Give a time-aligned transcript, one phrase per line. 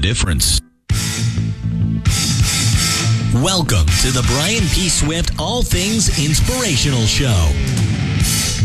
[0.00, 0.60] difference.
[3.34, 4.88] Welcome to the Brian P.
[4.88, 7.52] Swift All Things Inspirational Show.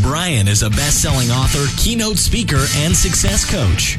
[0.02, 3.98] Brian is a best selling author, keynote speaker, and success coach.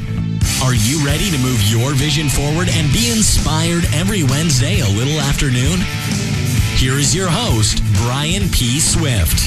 [0.62, 5.20] Are you ready to move your vision forward and be inspired every Wednesday a little
[5.20, 5.80] afternoon?
[6.76, 8.80] Here is your host, Brian P.
[8.80, 9.46] Swift.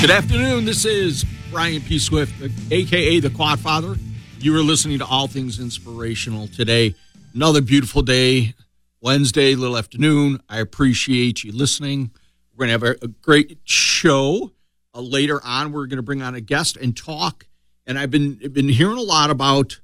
[0.00, 0.64] Good afternoon.
[0.64, 1.98] This is Brian P.
[1.98, 2.32] Swift,
[2.70, 3.96] aka the Quad Father.
[4.42, 6.96] You are listening to All Things Inspirational today.
[7.32, 8.54] Another beautiful day,
[9.00, 10.42] Wednesday, little afternoon.
[10.48, 12.10] I appreciate you listening.
[12.50, 14.50] We're going to have a, a great show.
[14.92, 17.46] Uh, later on, we're going to bring on a guest and talk.
[17.86, 19.78] And I've been been hearing a lot about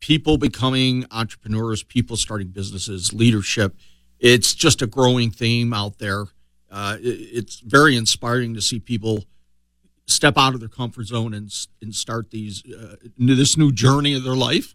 [0.00, 3.74] people becoming entrepreneurs, people starting businesses, leadership.
[4.20, 6.26] It's just a growing theme out there.
[6.70, 9.24] Uh, it, it's very inspiring to see people
[10.06, 14.24] step out of their comfort zone and, and start these uh, this new journey of
[14.24, 14.74] their life.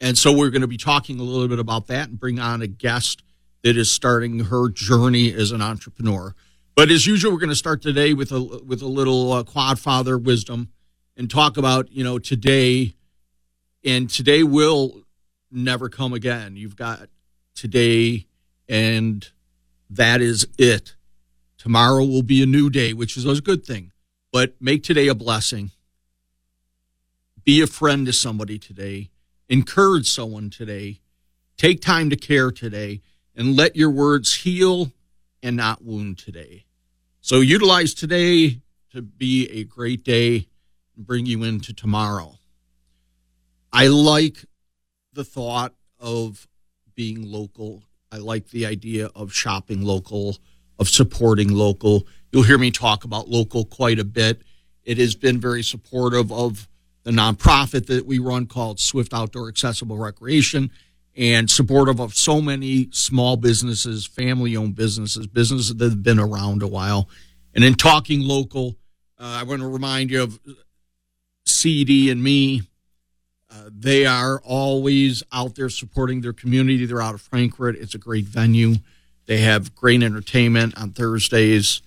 [0.00, 2.60] And so we're going to be talking a little bit about that and bring on
[2.60, 3.22] a guest
[3.62, 6.34] that is starting her journey as an entrepreneur.
[6.74, 9.78] But as usual, we're going to start today with a with a little uh, quad
[9.78, 10.70] father wisdom
[11.16, 12.94] and talk about you know today,
[13.84, 15.02] and today will
[15.50, 16.56] never come again.
[16.56, 17.08] You've got
[17.54, 18.26] today,
[18.68, 19.28] and
[19.90, 20.96] that is it.
[21.58, 23.91] Tomorrow will be a new day, which is a good thing
[24.32, 25.70] but make today a blessing.
[27.44, 29.10] Be a friend to somebody today.
[29.48, 31.00] Encourage someone today.
[31.56, 33.02] Take time to care today
[33.36, 34.92] and let your words heal
[35.42, 36.64] and not wound today.
[37.20, 38.60] So utilize today
[38.92, 40.48] to be a great day
[40.96, 42.38] and bring you into tomorrow.
[43.72, 44.44] I like
[45.12, 46.48] the thought of
[46.94, 47.82] being local.
[48.10, 50.36] I like the idea of shopping local,
[50.78, 52.06] of supporting local.
[52.32, 54.40] You'll hear me talk about local quite a bit.
[54.84, 56.66] It has been very supportive of
[57.04, 60.70] the nonprofit that we run called Swift Outdoor Accessible Recreation
[61.14, 66.62] and supportive of so many small businesses, family owned businesses, businesses that have been around
[66.62, 67.06] a while.
[67.54, 68.76] And in talking local,
[69.20, 70.40] uh, I want to remind you of
[71.44, 72.62] CD and me.
[73.50, 76.86] Uh, they are always out there supporting their community.
[76.86, 77.76] They're out of Frankfort.
[77.76, 78.76] It's a great venue.
[79.26, 81.82] They have great entertainment on Thursdays.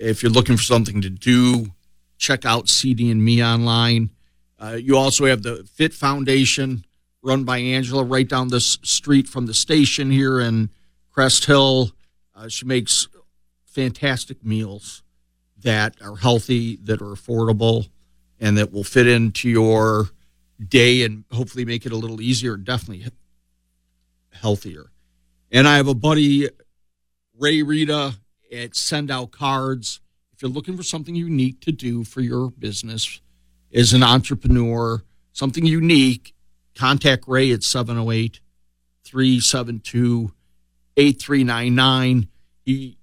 [0.00, 1.72] If you're looking for something to do,
[2.16, 4.08] check out CD and Me online.
[4.58, 6.86] Uh, you also have the Fit Foundation
[7.22, 10.70] run by Angela right down the street from the station here in
[11.10, 11.90] Crest Hill.
[12.34, 13.08] Uh, she makes
[13.66, 15.02] fantastic meals
[15.58, 17.90] that are healthy, that are affordable,
[18.40, 20.08] and that will fit into your
[20.66, 23.06] day and hopefully make it a little easier and definitely
[24.32, 24.90] healthier.
[25.52, 26.48] And I have a buddy,
[27.38, 28.14] Ray Rita,
[28.52, 30.00] at Send Out Cards.
[30.32, 33.20] If you're looking for something unique to do for your business
[33.72, 35.02] as an entrepreneur,
[35.32, 36.34] something unique,
[36.74, 38.40] contact Ray at 708
[39.04, 40.32] 372
[40.96, 42.28] 8399.
[42.64, 42.96] He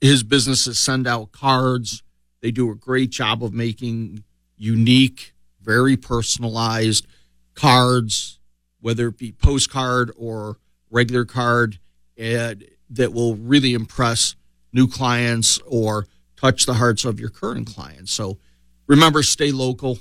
[0.00, 2.02] his businesses send out cards.
[2.40, 4.22] They do a great job of making
[4.56, 7.06] unique, very personalized
[7.54, 8.38] cards,
[8.80, 10.58] whether it be postcard or
[10.90, 11.78] regular card.
[12.16, 14.34] And that will really impress
[14.72, 16.06] new clients or
[16.36, 18.12] touch the hearts of your current clients.
[18.12, 18.38] So
[18.86, 19.98] remember, stay local.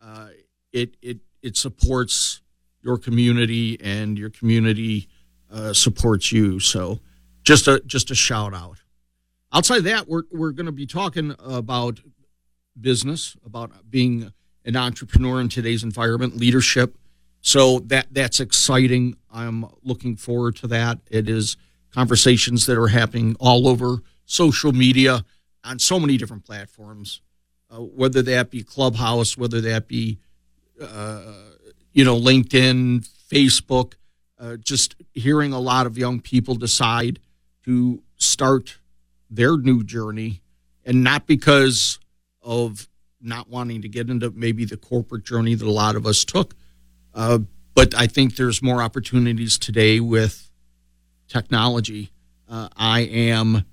[0.00, 0.28] Uh,
[0.72, 2.40] it it it supports
[2.82, 5.08] your community, and your community
[5.50, 6.60] uh, supports you.
[6.60, 7.00] So
[7.42, 8.78] just a just a shout out.
[9.52, 12.00] Outside that, we're we're going to be talking about
[12.80, 14.32] business, about being
[14.64, 16.96] an entrepreneur in today's environment, leadership.
[17.40, 19.16] So that that's exciting.
[19.30, 20.98] I'm looking forward to that.
[21.10, 21.56] It is
[21.94, 25.24] conversations that are happening all over social media
[25.64, 27.20] on so many different platforms,
[27.70, 30.18] uh, whether that be Clubhouse, whether that be,
[30.80, 31.34] uh,
[31.92, 33.94] you know, LinkedIn, Facebook,
[34.38, 37.18] uh, just hearing a lot of young people decide
[37.64, 38.78] to start
[39.28, 40.42] their new journey
[40.84, 41.98] and not because
[42.42, 42.88] of
[43.20, 46.54] not wanting to get into maybe the corporate journey that a lot of us took.
[47.14, 47.40] Uh,
[47.74, 50.49] but I think there's more opportunities today with
[51.30, 52.10] technology.
[52.48, 53.64] Uh, I am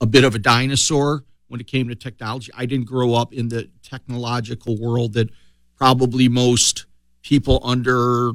[0.00, 2.52] a bit of a dinosaur when it came to technology.
[2.56, 5.30] I didn't grow up in the technological world that
[5.76, 6.86] probably most
[7.22, 8.32] people under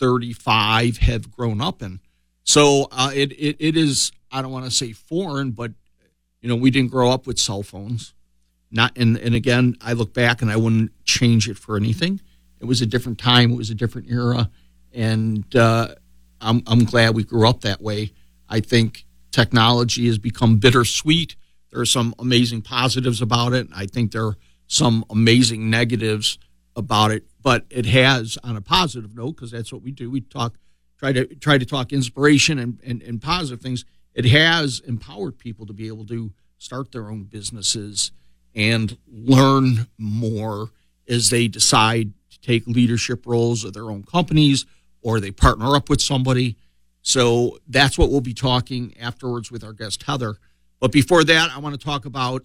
[0.00, 2.00] 35 have grown up in.
[2.44, 5.72] So uh, it, it, it is, I don't want to say foreign, but,
[6.40, 8.14] you know, we didn't grow up with cell phones.
[8.70, 12.20] Not and, and again, I look back and I wouldn't change it for anything.
[12.60, 13.52] It was a different time.
[13.52, 14.50] It was a different era.
[14.92, 15.94] And, uh,
[16.40, 18.12] I'm, I'm glad we grew up that way.
[18.48, 21.36] I think technology has become bittersweet.
[21.70, 23.68] There are some amazing positives about it.
[23.74, 24.36] I think there are
[24.66, 26.38] some amazing negatives
[26.76, 30.10] about it but it has on a positive note because that's what we do.
[30.10, 30.58] We talk,
[30.98, 33.86] try to try to talk inspiration and, and, and positive things.
[34.14, 38.12] It has empowered people to be able to start their own businesses
[38.54, 40.68] and learn more
[41.08, 44.66] as they decide to take leadership roles of their own companies
[45.02, 46.56] or they partner up with somebody.
[47.02, 50.36] So that's what we'll be talking afterwards with our guest Heather.
[50.80, 52.44] But before that, I want to talk about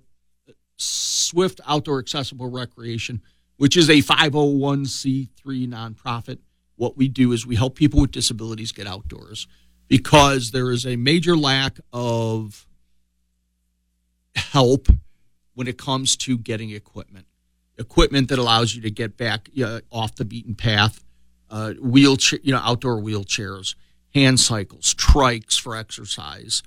[0.78, 3.22] Swift Outdoor Accessible Recreation,
[3.58, 5.30] which is a 501c3
[5.68, 6.40] nonprofit.
[6.76, 9.48] What we do is we help people with disabilities get outdoors
[9.88, 12.66] because there is a major lack of
[14.36, 14.88] help
[15.54, 17.28] when it comes to getting equipment.
[17.78, 21.04] Equipment that allows you to get back uh, off the beaten path,
[21.54, 23.76] uh, wheelchair, you know, outdoor wheelchairs,
[24.16, 26.64] hand cycles, trikes for exercise,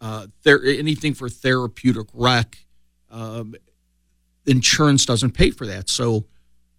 [0.00, 2.64] uh, there anything for therapeutic rec.
[3.10, 3.56] Um,
[4.46, 6.26] insurance doesn't pay for that, so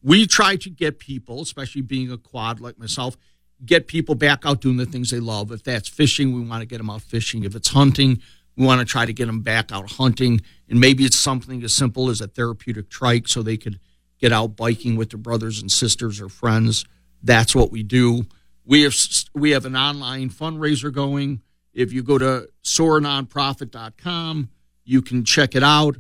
[0.02, 3.18] we try to get people, especially being a quad like myself,
[3.66, 5.52] get people back out doing the things they love.
[5.52, 7.44] If that's fishing, we want to get them out fishing.
[7.44, 8.22] If it's hunting,
[8.56, 10.40] we want to try to get them back out hunting.
[10.70, 13.78] And maybe it's something as simple as a therapeutic trike so they could
[14.20, 16.86] get out biking with their brothers and sisters or friends.
[17.24, 18.26] That's what we do.
[18.66, 18.96] We have
[19.34, 21.42] we have an online fundraiser going.
[21.74, 24.50] If you go to soarnonprofit.com,
[24.84, 25.98] you can check it out.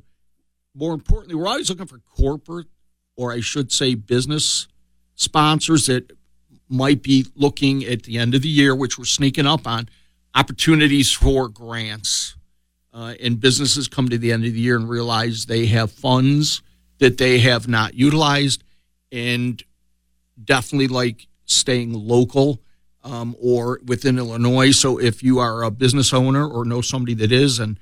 [0.75, 2.67] More importantly, we're always looking for corporate,
[3.15, 4.67] or I should say, business
[5.15, 6.11] sponsors that
[6.69, 9.89] might be looking at the end of the year, which we're sneaking up on,
[10.33, 12.35] opportunities for grants.
[12.93, 16.61] Uh, and businesses come to the end of the year and realize they have funds
[16.99, 18.63] that they have not utilized,
[19.11, 19.63] and
[20.43, 22.61] definitely like staying local
[23.03, 24.71] um, or within Illinois.
[24.71, 27.79] So if you are a business owner or know somebody that is, and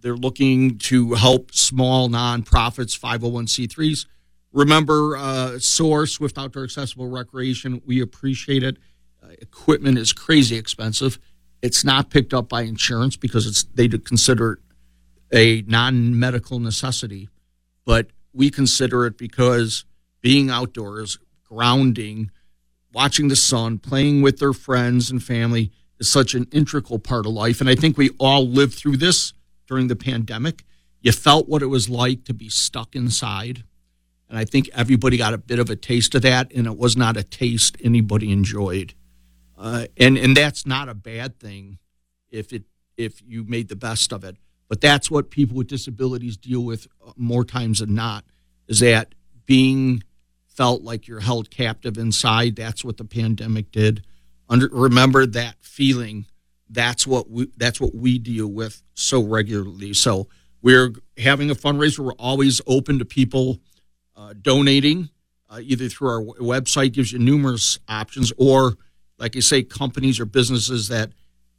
[0.00, 4.06] they're looking to help small nonprofits, 501c3s,
[4.52, 7.82] remember uh, SOAR, Swift Outdoor Accessible Recreation.
[7.84, 8.76] We appreciate it.
[9.22, 11.18] Uh, equipment is crazy expensive.
[11.62, 14.58] It's not picked up by insurance because it's they consider it
[15.32, 17.28] a non-medical necessity,
[17.84, 19.84] but we consider it because
[20.20, 22.30] being outdoors, grounding,
[22.92, 27.32] watching the sun, playing with their friends and family is such an integral part of
[27.32, 27.60] life.
[27.60, 29.32] And I think we all lived through this
[29.66, 30.64] during the pandemic.
[31.00, 33.64] You felt what it was like to be stuck inside.
[34.28, 36.96] And I think everybody got a bit of a taste of that, and it was
[36.96, 38.94] not a taste anybody enjoyed.
[39.56, 41.78] Uh, and and that's not a bad thing
[42.30, 42.64] if it
[42.96, 44.36] if you made the best of it.
[44.68, 48.24] But that's what people with disabilities deal with more times than not
[48.68, 49.14] is that
[49.46, 50.02] being
[50.58, 52.56] felt like you're held captive inside.
[52.56, 54.04] That's what the pandemic did.
[54.48, 56.26] Under, remember that feeling.
[56.68, 59.94] That's what we that's what we deal with so regularly.
[59.94, 60.26] So
[60.60, 62.00] we're having a fundraiser.
[62.00, 63.60] We're always open to people
[64.16, 65.10] uh, donating,
[65.48, 68.74] uh, either through our website gives you numerous options, or
[69.16, 71.12] like I say, companies or businesses that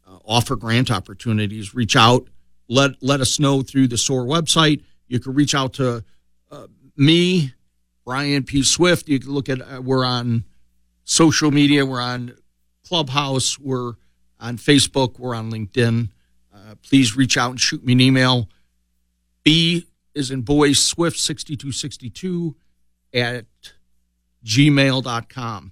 [0.06, 1.74] uh, offer grant opportunities.
[1.74, 2.28] Reach out,
[2.68, 4.84] let let us know through the SOAR website.
[5.07, 6.04] You can reach out to
[6.51, 6.68] uh,
[6.98, 7.54] me
[8.09, 8.63] Brian P.
[8.63, 9.07] Swift.
[9.07, 10.44] You can look at, uh, we're on
[11.03, 12.33] social media, we're on
[12.83, 13.94] Clubhouse, we're
[14.39, 16.09] on Facebook, we're on LinkedIn.
[16.51, 18.50] Uh, please reach out and shoot me an email.
[19.44, 19.85] B
[20.15, 22.56] is in boy swift6262
[23.13, 23.45] at
[24.44, 25.71] gmail.com.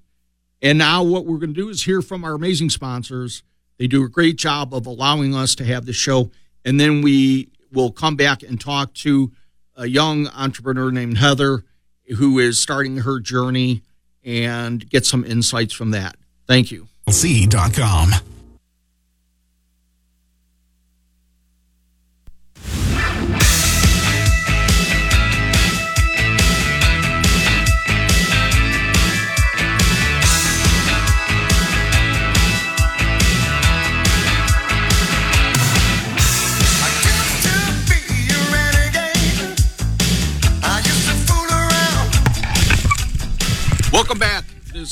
[0.61, 3.41] And now what we're going to do is hear from our amazing sponsors.
[3.79, 6.29] They do a great job of allowing us to have the show.
[6.63, 9.31] And then we will come back and talk to
[9.75, 11.63] a young entrepreneur named Heather
[12.15, 13.81] who is starting her journey
[14.23, 16.15] and get some insights from that.
[16.47, 16.87] Thank you.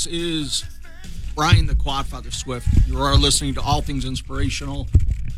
[0.05, 0.65] This is
[1.33, 2.67] Brian the Quadfather Swift.
[2.85, 4.88] You are listening to All Things Inspirational,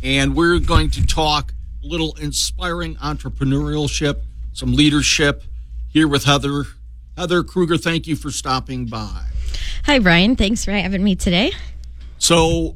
[0.03, 5.43] and we're going to talk a little inspiring entrepreneurship, some leadership
[5.87, 6.65] here with Heather.
[7.15, 9.27] Heather Kruger, thank you for stopping by.
[9.85, 10.35] Hi, Brian.
[10.35, 11.53] Thanks for having me today.
[12.17, 12.75] So,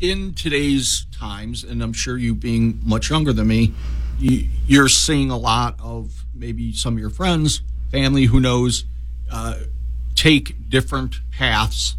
[0.00, 3.74] in today's times, and I'm sure you being much younger than me,
[4.18, 7.62] you, are seeing a lot of maybe some of your friends,
[7.92, 8.86] family, who knows
[9.30, 9.54] uh,
[10.24, 11.96] take different paths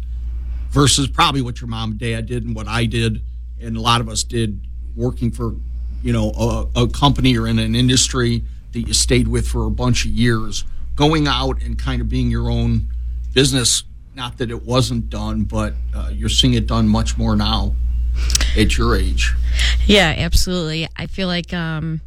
[0.70, 3.22] versus probably what your mom and dad did and what I did
[3.60, 4.66] and a lot of us did
[4.96, 5.54] working for
[6.02, 8.42] you know a, a, company or in an industry
[8.72, 10.64] that you stayed with for a bunch of years
[10.96, 12.88] going out and kind of being your own
[13.32, 13.84] business.
[14.16, 17.76] Not that it wasn't done, but uh, you're seeing it done much more now
[18.56, 19.34] at your age.
[19.84, 20.88] Yeah, absolutely.
[20.96, 22.00] I feel like, um,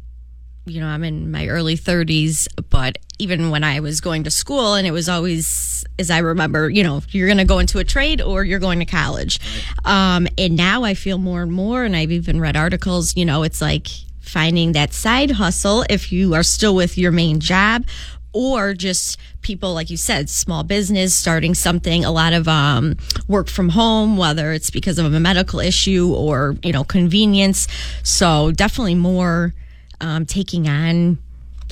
[0.66, 4.74] you know, I'm in my early 30s, but even when I was going to school,
[4.74, 7.84] and it was always, as I remember, you know, you're going to go into a
[7.84, 9.40] trade or you're going to college.
[9.84, 13.42] Um, and now I feel more and more, and I've even read articles, you know,
[13.42, 13.88] it's like
[14.20, 17.84] finding that side hustle if you are still with your main job
[18.32, 23.48] or just people like you said small business starting something a lot of um, work
[23.48, 27.66] from home whether it's because of a medical issue or you know convenience
[28.04, 29.52] so definitely more
[30.00, 31.18] um, taking on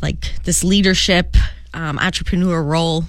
[0.03, 1.37] like this leadership
[1.75, 3.05] um, entrepreneur role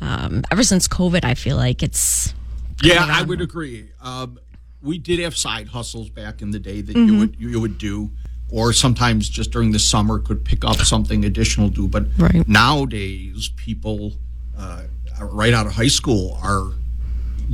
[0.00, 2.34] um, ever since covid i feel like it's
[2.82, 4.38] yeah i would agree um,
[4.82, 7.12] we did have side hustles back in the day that mm-hmm.
[7.12, 8.10] you would you would do
[8.50, 11.88] or sometimes just during the summer could pick up something additional to do.
[11.88, 12.46] But right.
[12.48, 14.14] nowadays, people
[14.56, 14.84] uh,
[15.20, 16.72] right out of high school are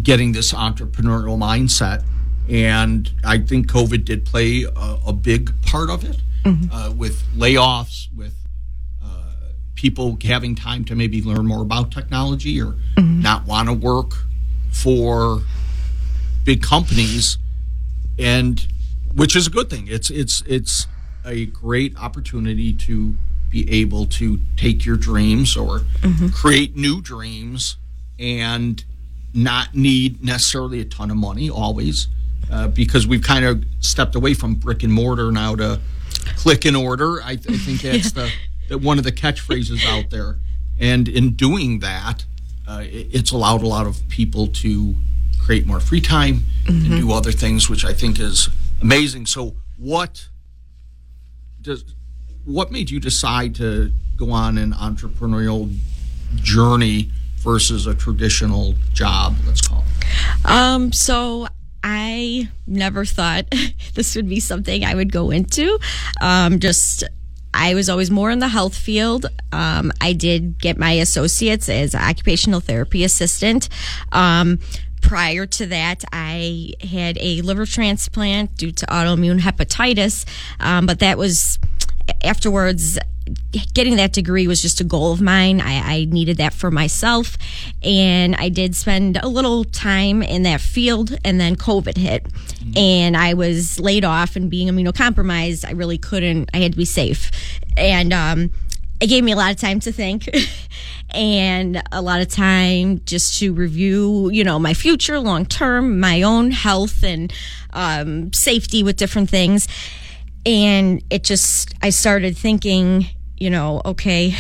[0.03, 2.05] getting this entrepreneurial mindset.
[2.49, 6.73] And I think COVID did play a, a big part of it mm-hmm.
[6.73, 8.35] uh, with layoffs, with
[9.05, 9.33] uh,
[9.75, 13.21] people having time to maybe learn more about technology or mm-hmm.
[13.21, 14.13] not want to work
[14.71, 15.43] for
[16.45, 17.39] big companies.
[18.19, 18.65] And
[19.15, 19.87] which is a good thing.
[19.89, 20.87] It's it's it's
[21.25, 23.15] a great opportunity to
[23.51, 26.29] be able to take your dreams or mm-hmm.
[26.29, 27.77] create new dreams
[28.19, 28.85] and
[29.33, 32.09] not need necessarily a ton of money always
[32.51, 35.81] uh, because we've kind of stepped away from brick and mortar now to
[36.37, 38.25] click and order i, th- I think that's yeah.
[38.25, 38.33] the,
[38.71, 40.39] the, one of the catchphrases out there
[40.79, 42.25] and in doing that
[42.67, 44.95] uh, it, it's allowed a lot of people to
[45.41, 46.93] create more free time mm-hmm.
[46.93, 48.49] and do other things which i think is
[48.85, 49.27] amazing.
[49.27, 50.29] So what
[51.61, 51.85] does
[52.45, 55.75] what made you decide to go on an entrepreneurial
[56.37, 59.37] journey versus a traditional job?
[59.47, 60.51] Let's call it.
[60.51, 60.93] Um.
[60.93, 61.49] So
[61.85, 63.45] I never thought
[63.95, 65.79] this would be something I would go into.
[66.23, 67.05] Um, just
[67.53, 69.27] I was always more in the health field.
[69.53, 73.69] Um, I did get my associates as occupational therapy assistant.
[74.13, 74.59] Um,
[75.03, 80.25] prior to that, I had a liver transplant due to autoimmune hepatitis,
[80.61, 81.59] um, but that was
[82.25, 82.99] afterwards
[83.73, 85.61] getting that degree was just a goal of mine.
[85.61, 87.37] I, I, needed that for myself.
[87.83, 92.25] And I did spend a little time in that field, and then COVID hit.
[92.25, 92.79] Mm-hmm.
[92.79, 96.85] And I was laid off, and being immunocompromised, I really couldn't, I had to be
[96.85, 97.31] safe.
[97.77, 98.51] And um,
[99.01, 100.29] it gave me a lot of time to think.
[101.11, 106.23] and a lot of time just to review, you know, my future long term, my
[106.23, 107.33] own health and
[107.73, 109.69] um, safety with different things.
[110.47, 114.35] And it just, I started thinking, you know, okay,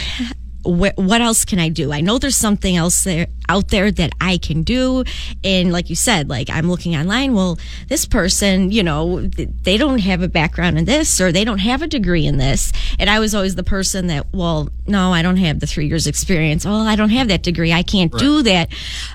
[0.65, 1.93] wh- what else can I do?
[1.93, 5.05] I know there's something else there out there that I can do.
[5.43, 7.35] And like you said, like I'm looking online.
[7.35, 7.59] Well,
[7.89, 11.83] this person, you know, they don't have a background in this or they don't have
[11.83, 12.73] a degree in this.
[12.99, 16.07] And I was always the person that, well, no, I don't have the three years
[16.07, 16.65] experience.
[16.67, 17.73] Oh, I don't have that degree.
[17.73, 18.21] I can't right.
[18.21, 18.73] do that.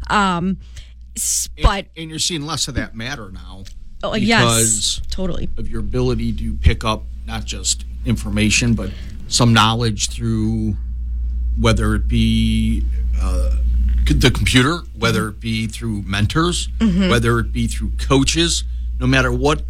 [0.09, 0.57] Um,
[1.61, 3.63] but and, and, you're seeing less of that matter now.
[4.01, 5.49] Oh, yes, totally.
[5.57, 8.91] Of your ability to pick up not just information, but
[9.27, 10.75] some knowledge through
[11.59, 12.85] whether it be
[13.19, 13.55] uh,
[14.05, 17.09] the computer, whether it be through mentors, mm-hmm.
[17.09, 18.63] whether it be through coaches,
[18.99, 19.63] no matter what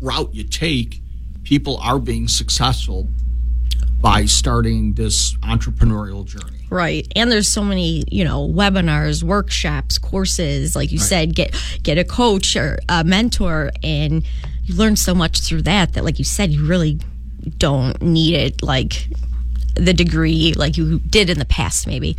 [0.00, 1.02] route you take,
[1.42, 3.08] people are being successful
[4.00, 6.55] by starting this entrepreneurial journey.
[6.68, 7.06] Right.
[7.14, 11.06] And there's so many, you know, webinars, workshops, courses, like you right.
[11.06, 14.24] said, get get a coach or a mentor and
[14.64, 16.98] you learn so much through that that like you said you really
[17.58, 19.06] don't need it like
[19.74, 22.16] the degree like you did in the past, maybe.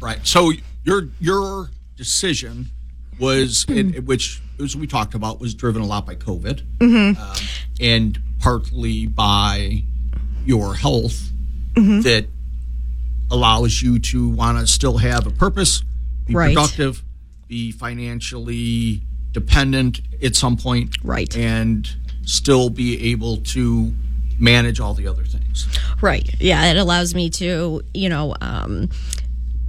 [0.00, 0.24] Right.
[0.26, 0.52] So
[0.84, 2.70] your your decision
[3.18, 3.96] was, mm-hmm.
[3.96, 7.20] in, which as we talked about, was driven a lot by COVID, mm-hmm.
[7.20, 7.36] um,
[7.80, 9.84] and partly by
[10.44, 11.30] your health
[11.74, 12.00] mm-hmm.
[12.02, 12.26] that
[13.32, 15.82] allows you to want to still have a purpose,
[16.26, 16.54] be right.
[16.54, 17.02] productive,
[17.48, 23.92] be financially dependent at some point, right, and still be able to
[24.38, 25.66] manage all the other things.
[26.00, 26.28] Right.
[26.40, 28.88] Yeah, it allows me to, you know, um,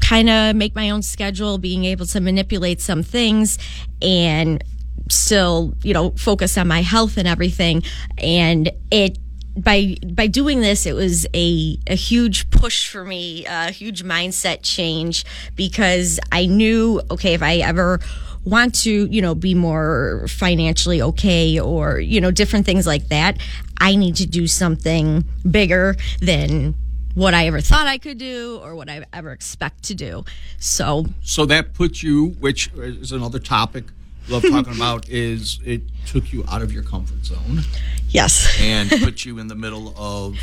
[0.01, 3.57] kind of make my own schedule, being able to manipulate some things
[4.01, 4.63] and
[5.09, 7.83] still, you know, focus on my health and everything.
[8.17, 9.17] And it
[9.55, 14.59] by by doing this, it was a a huge push for me, a huge mindset
[14.63, 17.99] change because I knew, okay, if I ever
[18.45, 23.37] want to, you know, be more financially okay or, you know, different things like that,
[23.79, 26.75] I need to do something bigger than
[27.15, 30.25] what I ever thought I could do or what I ever expect to do.
[30.57, 33.85] So, So that puts you, which is another topic
[34.29, 37.61] love talking about, is it took you out of your comfort zone
[38.07, 38.57] yes.
[38.61, 40.37] and put you in the middle of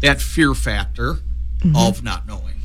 [0.00, 1.14] that fear factor
[1.58, 1.76] mm-hmm.
[1.76, 2.56] of not knowing.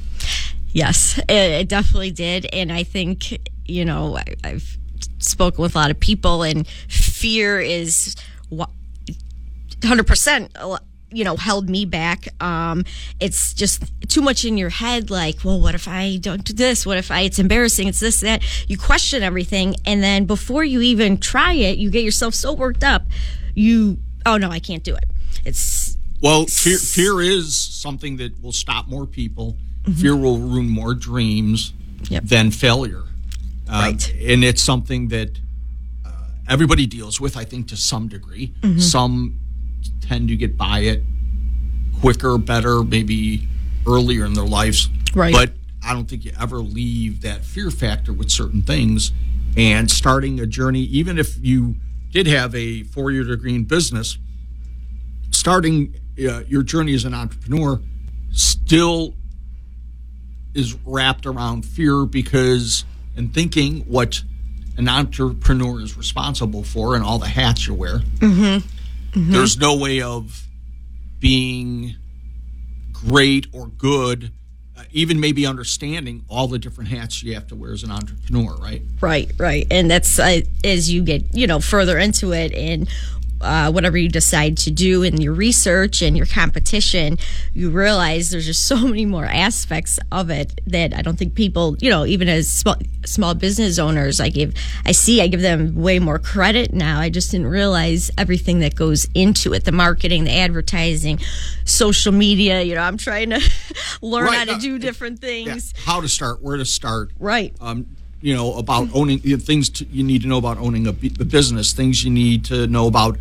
[0.71, 2.47] Yes, it, it definitely did.
[2.53, 4.77] And I think, you know, I, I've
[5.19, 8.15] spoken with a lot of people, and fear is
[8.49, 8.67] wha-
[9.79, 10.79] 100%.
[11.09, 12.27] You know, held me back.
[12.43, 12.83] Um,
[13.21, 15.09] it's just too much in your head.
[15.09, 16.85] Like, well, what if I don't do this?
[16.85, 17.21] What if I?
[17.21, 17.87] It's embarrassing.
[17.87, 18.43] It's this, that.
[18.69, 22.83] You question everything, and then before you even try it, you get yourself so worked
[22.83, 23.03] up.
[23.55, 25.05] You, oh no, I can't do it.
[25.45, 29.57] It's Well, fear, fear is something that will stop more people.
[29.95, 31.71] Fear will ruin more dreams
[32.09, 32.23] Yep.
[32.25, 33.03] than failure.
[33.69, 34.13] Uh, Right.
[34.21, 35.39] And it's something that
[36.05, 36.09] uh,
[36.49, 38.53] everybody deals with, I think, to some degree.
[38.77, 39.39] Some
[40.01, 41.03] tend to get by it
[41.99, 43.47] quicker, better, maybe
[43.87, 44.89] earlier in their lives.
[45.15, 45.33] Right.
[45.33, 45.51] But
[45.83, 49.11] I don't think you ever leave that fear factor with certain things.
[49.55, 51.75] And starting a journey, even if you
[52.11, 54.17] did have a four year degree in business,
[55.31, 57.79] starting uh, your journey as an entrepreneur
[58.31, 59.13] still
[60.53, 64.21] is wrapped around fear because and thinking what
[64.77, 68.01] an entrepreneur is responsible for and all the hats you wear.
[69.17, 70.47] There's no way of
[71.19, 71.95] being
[72.93, 74.31] great or good,
[74.77, 78.55] uh, even maybe understanding all the different hats you have to wear as an entrepreneur,
[78.57, 78.81] right?
[79.01, 79.67] Right, right.
[79.71, 82.87] And that's uh, as you get, you know, further into it and
[83.41, 87.17] uh, whatever you decide to do in your research and your competition,
[87.53, 91.75] you realize there's just so many more aspects of it that I don't think people,
[91.79, 92.75] you know, even as small,
[93.05, 94.53] small business owners, I give,
[94.85, 96.99] I see, I give them way more credit now.
[96.99, 101.19] I just didn't realize everything that goes into it the marketing, the advertising,
[101.65, 102.61] social media.
[102.61, 103.41] You know, I'm trying to
[104.01, 105.27] learn Right, how to no, do different Yeah.
[105.29, 105.73] things.
[105.85, 107.11] How to start, where to start.
[107.19, 107.53] Right.
[107.61, 107.85] um,
[108.21, 111.73] you know about owning things to, you need to know about owning a, a business
[111.73, 113.17] things you need to know about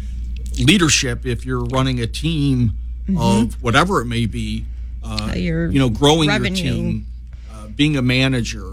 [0.59, 2.73] leadership if you're running a team
[3.19, 4.65] of whatever it may be
[5.05, 6.63] uh, your you know growing revenue.
[6.63, 7.07] your team
[7.53, 8.73] uh, being a manager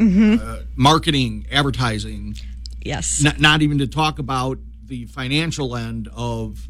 [0.00, 2.36] uh, marketing advertising.
[2.82, 3.22] Yes.
[3.22, 6.66] not, not even to talk about the financial end of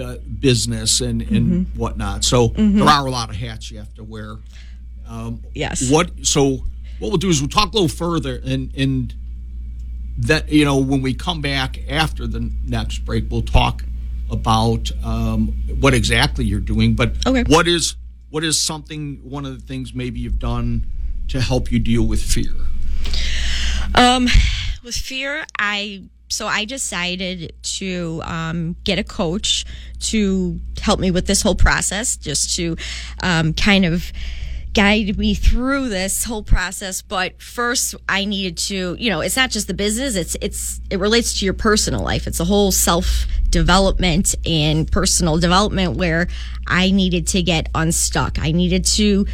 [0.00, 2.24] uh, business and, and whatnot.
[2.24, 4.36] So there are a lot of hats you have to wear.
[5.54, 5.90] Yes.
[5.90, 6.64] what so
[7.00, 9.14] what we'll do is we'll talk a little further and and
[10.18, 13.82] that you know when we come back after the next break we'll talk
[14.30, 15.48] about um,
[15.80, 17.42] what exactly you're doing but Okay.
[17.48, 17.96] what is
[18.30, 20.86] what is something one of the things maybe you've done
[21.28, 22.52] to help you deal with fear
[23.94, 24.28] Um,
[24.84, 29.64] with fear, I so I decided to um, get a coach
[30.10, 32.76] to help me with this whole process, just to
[33.22, 34.12] um, kind of
[34.72, 39.50] guide me through this whole process but first i needed to you know it's not
[39.50, 43.26] just the business it's it's it relates to your personal life it's a whole self
[43.48, 46.28] development and personal development where
[46.68, 49.26] i needed to get unstuck i needed to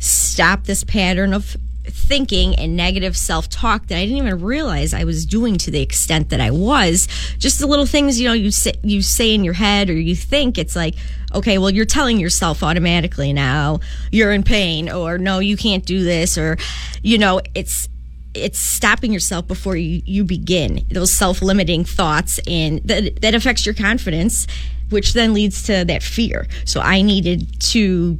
[0.00, 5.26] stop this pattern of thinking and negative self-talk that I didn't even realize I was
[5.26, 7.08] doing to the extent that I was.
[7.38, 10.14] Just the little things, you know, you say you say in your head or you
[10.14, 10.94] think it's like,
[11.34, 16.02] okay, well you're telling yourself automatically now you're in pain or no, you can't do
[16.04, 16.56] this or
[17.02, 17.88] you know, it's
[18.32, 23.74] it's stopping yourself before you, you begin those self-limiting thoughts and that that affects your
[23.74, 24.46] confidence
[24.90, 28.18] which then leads to that fear so i needed to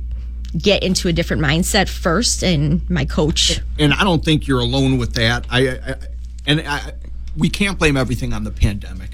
[0.58, 4.98] get into a different mindset first and my coach and I don't think you're alone
[4.98, 5.46] with that.
[5.48, 5.94] I, I
[6.44, 6.92] and I,
[7.36, 9.10] we can't blame everything on the pandemic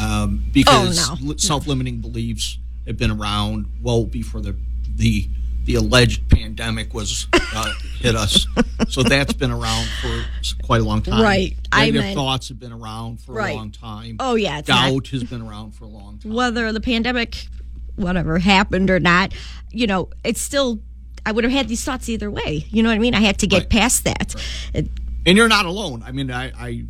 [0.00, 1.26] um, because Oh, no.
[1.32, 4.56] li- self-limiting beliefs have been around well before the
[4.96, 5.28] the
[5.64, 8.46] the alleged pandemic was uh, hit us.
[8.90, 10.24] So that's been around for
[10.62, 11.22] quite a long time.
[11.22, 11.56] Right.
[11.72, 13.54] I Negative meant- thoughts have been around for Right.
[13.54, 14.16] a long time.
[14.20, 16.32] Oh, yeah, it's not- doubt has been around for a long time.
[16.34, 17.46] whether the pandemic
[17.96, 19.32] whatever happened or not
[19.70, 20.80] you know it's still
[21.24, 23.38] i would have had these thoughts either way you know what i mean i had
[23.38, 23.70] to get Right.
[23.70, 24.34] past that
[24.74, 24.90] It-
[25.24, 26.02] and you're not alone.
[26.04, 26.84] I mean, I, I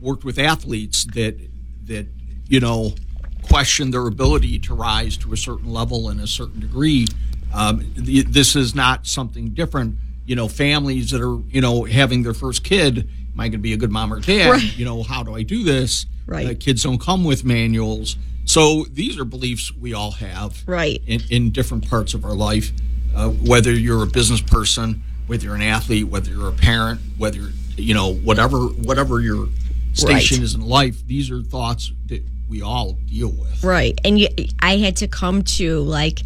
[0.00, 1.36] worked with athletes that
[1.84, 2.06] that
[2.48, 2.94] you know
[3.42, 7.06] question their ability to rise to a certain level and a certain degree.
[7.54, 9.96] Um, the, this is not something different.
[10.26, 13.08] You know, families that are you know having their first kid.
[13.34, 14.50] Am I going to be a good mom or dad?
[14.50, 14.76] Right.
[14.78, 16.06] You know, how do I do this?
[16.26, 16.46] Right.
[16.48, 18.16] Uh, kids don't come with manuals.
[18.44, 21.00] So these are beliefs we all have Right.
[21.06, 22.72] in, in different parts of our life.
[23.14, 27.50] Uh, whether you're a business person, whether you're an athlete, whether you're a parent, whether
[27.76, 29.48] you know whatever whatever your
[29.92, 30.44] station Right.
[30.44, 33.62] is in life, these are thoughts that we all deal with.
[33.62, 34.28] right and you,
[34.60, 36.22] i had to come to like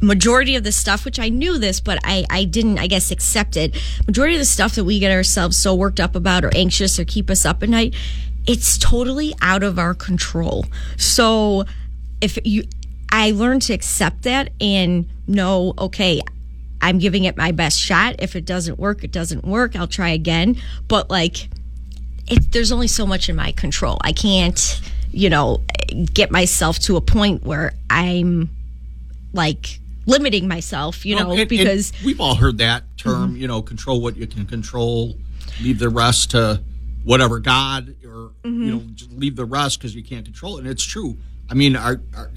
[0.00, 3.56] majority of the stuff, which I knew this, but I, I didn't, I guess, accept
[3.56, 3.76] it.
[4.06, 7.04] Majority of the stuff that we get ourselves so worked up about or anxious or
[7.04, 7.94] keep us up at night,
[8.46, 10.66] it's totally out of our control.
[10.96, 11.64] So
[12.20, 12.64] if you,
[13.10, 16.20] I learned to accept that and know, okay,
[16.80, 18.16] I'm giving it my best shot.
[18.20, 19.74] If it doesn't work, it doesn't work.
[19.74, 20.56] I'll try again.
[20.86, 21.48] But like,
[22.28, 23.98] it, there's only so much in my control.
[24.02, 24.80] I can't,
[25.12, 25.62] you know,
[26.12, 28.50] get myself to a point where I'm
[29.32, 33.62] like limiting myself, you know, and- because and we've all heard that term, you know,
[33.62, 35.16] control what you can control,
[35.62, 36.62] leave the rest to
[37.04, 38.62] whatever God, or Mm-hmm.
[38.62, 40.60] you know, just leave the rest because you can't control it.
[40.60, 41.16] And it's true.
[41.50, 42.30] I mean, our our,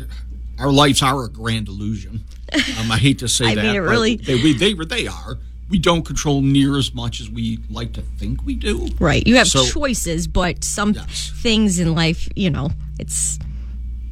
[0.58, 2.24] our lives are a grand illusion.
[2.80, 5.38] Um, I hate to say I that, mean, it really- they we, they they are.
[5.70, 8.90] We don't control near as much as we like to think we do.
[9.00, 11.32] right, you have So- choices, but some Yes.
[11.36, 13.38] things in life, you know, it's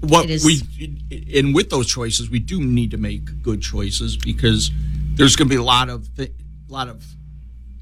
[0.01, 0.61] what It we
[1.33, 4.69] and with those choices we do need to make good choices because
[5.15, 6.31] there's going to be a lot of th-
[6.69, 7.03] a lot of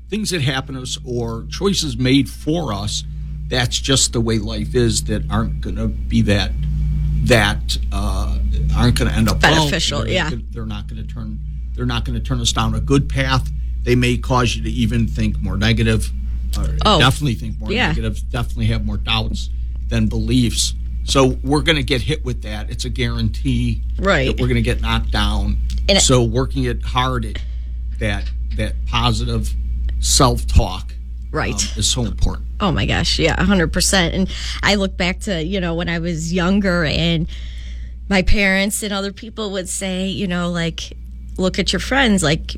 [0.10, 3.04] things that happen to us or choices made for us
[3.50, 6.54] that's just the way life is that aren't going to be that
[7.26, 8.38] that uh,
[8.76, 9.56] aren't going to end up well.
[9.66, 10.32] Beneficial, They're- yeah.
[10.52, 11.40] they're not going to turn
[11.74, 13.52] they're not going to turn us down a good path
[13.86, 16.12] they may cause you to even think more negative
[16.58, 17.88] or Oh, definitely think more yeah.
[17.88, 19.50] negative definitely have more doubts
[19.88, 24.28] than beliefs so we're going to get hit with that it's a guarantee Right.
[24.28, 27.38] that we're going to get knocked down And so working it hard at
[28.00, 29.54] that that positive
[30.00, 30.94] self-talk
[31.32, 31.54] right.
[31.54, 34.14] um, is so important Oh my gosh, yeah, 100%.
[34.14, 34.30] And
[34.64, 37.28] I look back to, you know, when I was younger and
[38.08, 40.94] my parents and other people would say, you know, like,
[41.38, 42.56] look at your friends, like,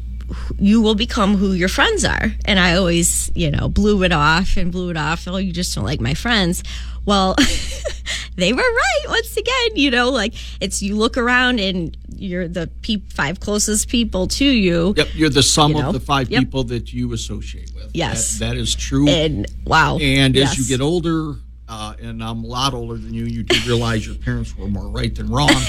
[0.59, 2.31] you will become who your friends are.
[2.45, 5.27] And I always, you know, blew it off and blew it off.
[5.27, 6.63] Oh, you just don't like my friends.
[7.05, 7.35] Well,
[8.35, 12.69] they were right once again, you know, like it's you look around and you're the
[12.81, 14.93] pe- five closest people to you.
[14.97, 15.87] yep you're the sum You know?
[15.89, 16.39] of the five Yep.
[16.39, 18.39] people that you associate with Yes.
[18.39, 19.97] that, that is true And wow.
[19.99, 21.35] And as you get older,
[21.69, 24.87] uh, and I'm a lot older than you, you do realize your parents were more
[24.89, 25.51] right than wrong.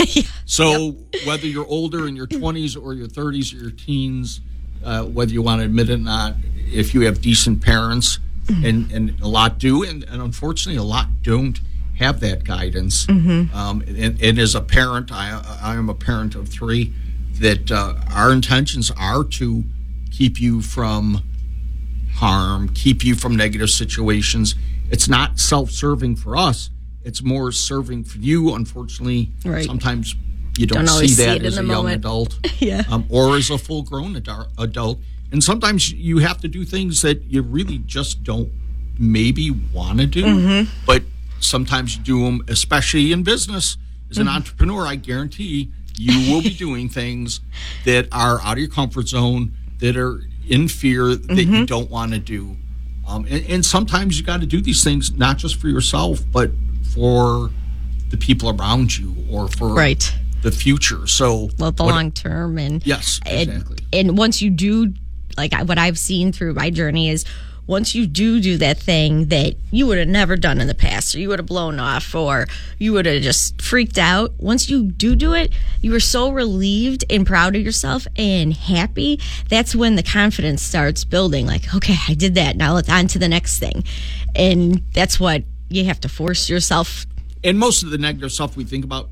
[0.46, 0.92] So
[1.26, 4.40] whether you're older in your 20s or your 30s or your teens,
[4.84, 8.90] uh, whether you want to admit it or not, if you have decent parents, and,
[8.92, 11.60] and a lot do, and, and unfortunately a lot don't
[11.98, 13.06] have that guidance.
[13.08, 13.50] Um,
[13.86, 16.92] and, and as a parent, I, I am a parent of three,
[17.40, 19.64] that uh, our intentions are to
[20.10, 21.22] keep you from
[22.14, 24.54] harm, keep you from negative situations.
[24.90, 26.70] It's not self serving for us,
[27.04, 28.54] it's more serving for you.
[28.54, 29.66] Unfortunately, Right.
[29.66, 30.14] sometimes
[30.58, 31.96] you don't, Don't see see that in as a young moment.
[31.96, 32.82] adult Yeah.
[32.90, 34.98] um, or as a full grown adult, adult.
[35.32, 38.50] And sometimes you have to do things that you really just don't
[38.98, 40.70] maybe want to do, Mm-hmm.
[40.86, 41.02] but
[41.40, 43.76] sometimes you do them, especially in business.
[44.10, 44.36] As an Mm-hmm.
[44.36, 47.40] entrepreneur, I guarantee you will be doing things
[47.84, 51.54] that are out of your comfort zone, that are in fear, that Mm-hmm.
[51.54, 52.56] you don't want to do.
[53.06, 56.50] Um, and, and sometimes you got to do these things not just for yourself, but
[56.94, 57.50] for
[58.10, 60.10] the people around you or for Right.
[60.42, 61.06] The future.
[61.06, 63.78] So, well, the what- long term and Yes, and, exactly.
[63.92, 64.92] and once you do
[65.36, 67.24] like what i've seen through my journey is
[67.68, 71.14] once you do do that thing that you would have never done in the past
[71.14, 72.46] or you would have blown off or
[72.78, 77.04] you would have just freaked out once you do do it you are so relieved
[77.08, 82.14] and proud of yourself and happy that's when the confidence starts building like okay i
[82.14, 83.84] did that now let's on to the next thing
[84.34, 87.06] and that's what you have to force yourself
[87.44, 89.08] and most of the negative stuff we think about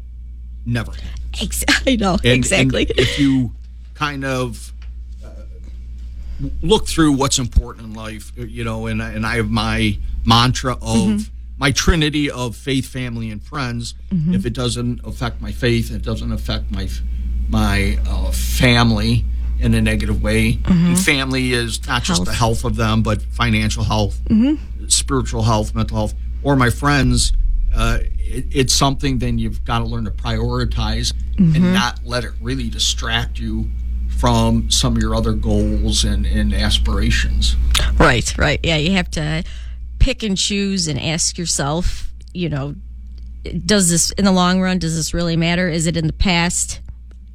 [0.67, 1.41] never happens.
[1.41, 3.53] Ex- i know And, exactly and if you
[3.95, 4.73] kind of
[5.25, 5.29] uh,
[6.63, 10.81] look through what's important in life, you know, and and I have my mantra of
[10.81, 11.33] Mm-hmm.
[11.59, 13.95] my trinity of faith, family, and friends.
[14.11, 14.35] Mm-hmm.
[14.35, 16.89] If it doesn't affect my faith, it doesn't affect my
[17.49, 19.25] my uh, family
[19.59, 20.59] in a negative way.
[20.67, 22.39] And family is not just the Mm-hmm.
[22.39, 22.61] Health.
[22.63, 24.89] health of them, but financial health, Mm-hmm.
[24.89, 27.33] spiritual health, mental health, or my friends.
[27.77, 31.55] Uh, it, it's something then you've got to learn to prioritize Mm-hmm.
[31.55, 33.69] and not let it really distract you
[34.09, 37.57] from some of your other goals and, and aspirations.
[37.99, 38.59] Right, right.
[38.63, 39.45] Yeah, you have to
[39.99, 42.75] pick and choose and ask yourself, you know,
[43.67, 45.69] does this in the long run does this really matter?
[45.69, 46.81] Is it in the past?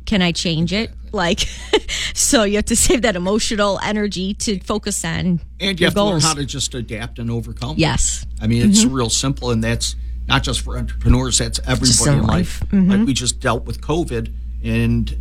[0.05, 0.89] Can I change it?
[1.11, 1.41] Like
[2.15, 5.93] so you have to save that emotional energy to focus on And you your have
[5.93, 7.75] to learn how to just adapt and overcome.
[7.77, 8.25] yes.
[8.41, 9.95] I mean, it's real simple, and that's
[10.31, 12.61] not just for entrepreneurs, that's everybody in life.
[12.61, 12.71] life.
[12.71, 15.17] Like we just dealt with COVID, and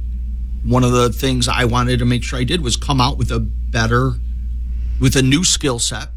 [0.64, 3.30] one of the things I wanted to make sure I did was come out with
[3.32, 4.12] a better,
[5.00, 6.08] with a new skill set,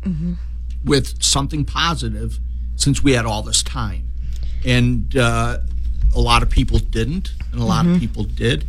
[0.86, 2.40] with something positive,
[2.76, 4.04] since we had all this time.
[4.66, 5.58] And uh,
[6.16, 8.66] a lot of people didn't, and a lot of people did.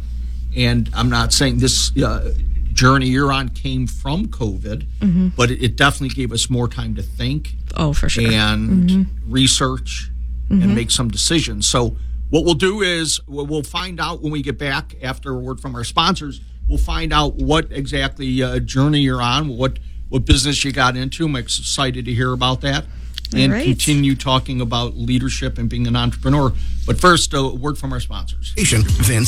[0.57, 2.33] And I'm not saying this uh,
[2.73, 5.29] journey you're on came from COVID, Mm-hmm.
[5.37, 8.31] but it, it definitely gave us more time to think Oh, for sure.
[8.31, 9.33] and Mm-hmm.
[9.33, 10.11] research
[10.51, 11.67] and make some decisions.
[11.67, 11.97] So
[12.31, 15.61] what we'll do is we'll we'll find out when we get back after a word
[15.61, 16.41] from our sponsors.
[16.69, 19.79] We'll find out what exactly uh, journey you're on, what
[20.09, 21.27] what business you got into.
[21.27, 22.87] I'm excited to hear about that,
[23.35, 23.65] and right.
[23.65, 26.53] continue talking about leadership and being an entrepreneur.
[26.87, 28.49] But first, a word from our sponsors.
[28.49, 29.25] Station, then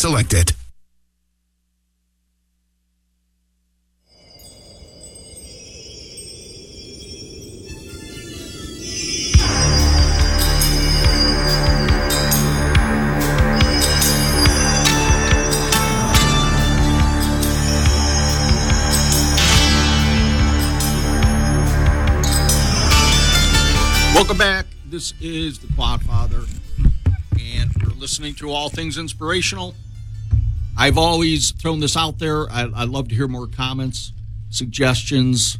[25.06, 26.48] This is the Quadfather,
[27.38, 29.76] and we're listening to all things inspirational.
[30.76, 32.50] I've always thrown this out there.
[32.50, 34.10] I, I'd love to hear more comments,
[34.50, 35.58] suggestions,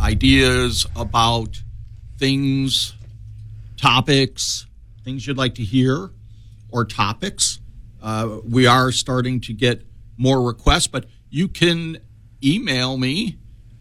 [0.00, 1.62] ideas about
[2.16, 2.94] things,
[3.76, 4.64] topics,
[5.04, 6.08] things you'd like to hear,
[6.70, 7.60] or topics.
[8.00, 9.82] Uh, we are starting to get
[10.16, 11.98] more requests, but you can
[12.42, 13.36] email me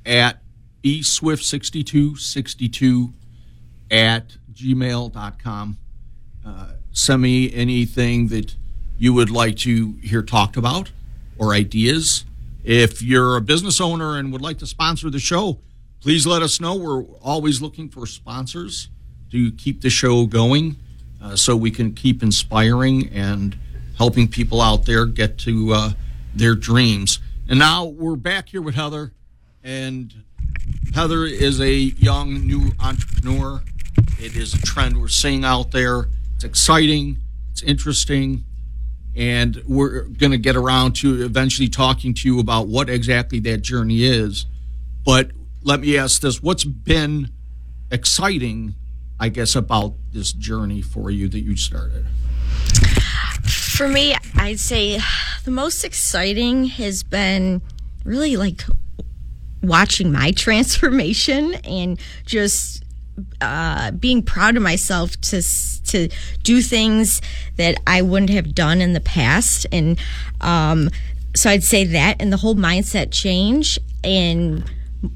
[0.05, 0.41] at
[0.83, 3.13] bswift6262
[3.89, 5.77] at gmail.com.
[6.45, 8.55] Uh, send me anything that
[8.97, 10.91] you would like to hear talked about
[11.37, 12.25] or ideas.
[12.63, 15.59] If you're a business owner and would like to sponsor the show,
[16.01, 16.75] please let us know.
[16.75, 18.89] We're always looking for sponsors
[19.31, 20.77] to keep the show going
[21.21, 23.57] uh, so we can keep inspiring and
[23.97, 25.89] helping people out there get to uh,
[26.33, 27.19] their dreams.
[27.49, 29.11] And now we're back here with Heather,
[29.63, 30.13] and
[30.93, 33.61] Heather is a young new entrepreneur.
[34.19, 36.07] It is a trend we're seeing out there.
[36.35, 37.17] It's exciting,
[37.51, 38.45] it's interesting,
[39.15, 43.61] and we're going to get around to eventually talking to you about what exactly that
[43.61, 44.45] journey is.
[45.05, 45.31] But
[45.63, 47.29] let me ask this what's been
[47.91, 48.75] exciting,
[49.19, 52.05] I guess, about this journey for you that you started?
[53.45, 54.99] For me, I'd say
[55.43, 57.61] the most exciting has been
[58.03, 58.63] really like
[59.61, 62.84] watching my transformation and just
[63.41, 65.41] uh, being proud of myself to
[65.85, 66.09] to
[66.43, 67.21] do things
[67.57, 69.99] that I wouldn't have done in the past, and
[70.41, 70.89] um,
[71.35, 74.63] so I'd say that and the whole mindset change and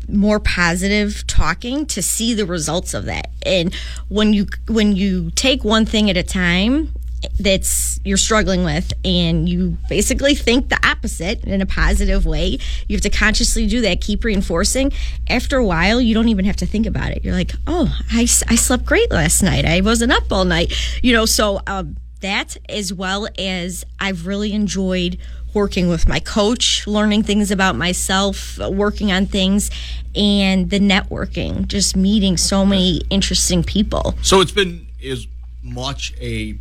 [0.08, 3.30] more positive talking to see the results of that.
[3.46, 3.74] And
[4.08, 6.94] when you when you take one thing at a time
[7.40, 12.58] that's you're struggling with and you basically think the opposite in a positive way.
[12.88, 14.92] You have to consciously do that keep reinforcing.
[15.30, 17.24] After a while you don't even have to think about it.
[17.24, 19.66] You're like oh i, I slept great last night.
[19.66, 24.52] I wasn't up all night you know so um, that as well as i've really
[24.52, 25.18] enjoyed
[25.54, 29.72] working with my coach learning things about myself working on things
[30.16, 34.16] and the networking just meeting so many interesting people.
[34.22, 35.28] So it's been as
[35.64, 36.58] much a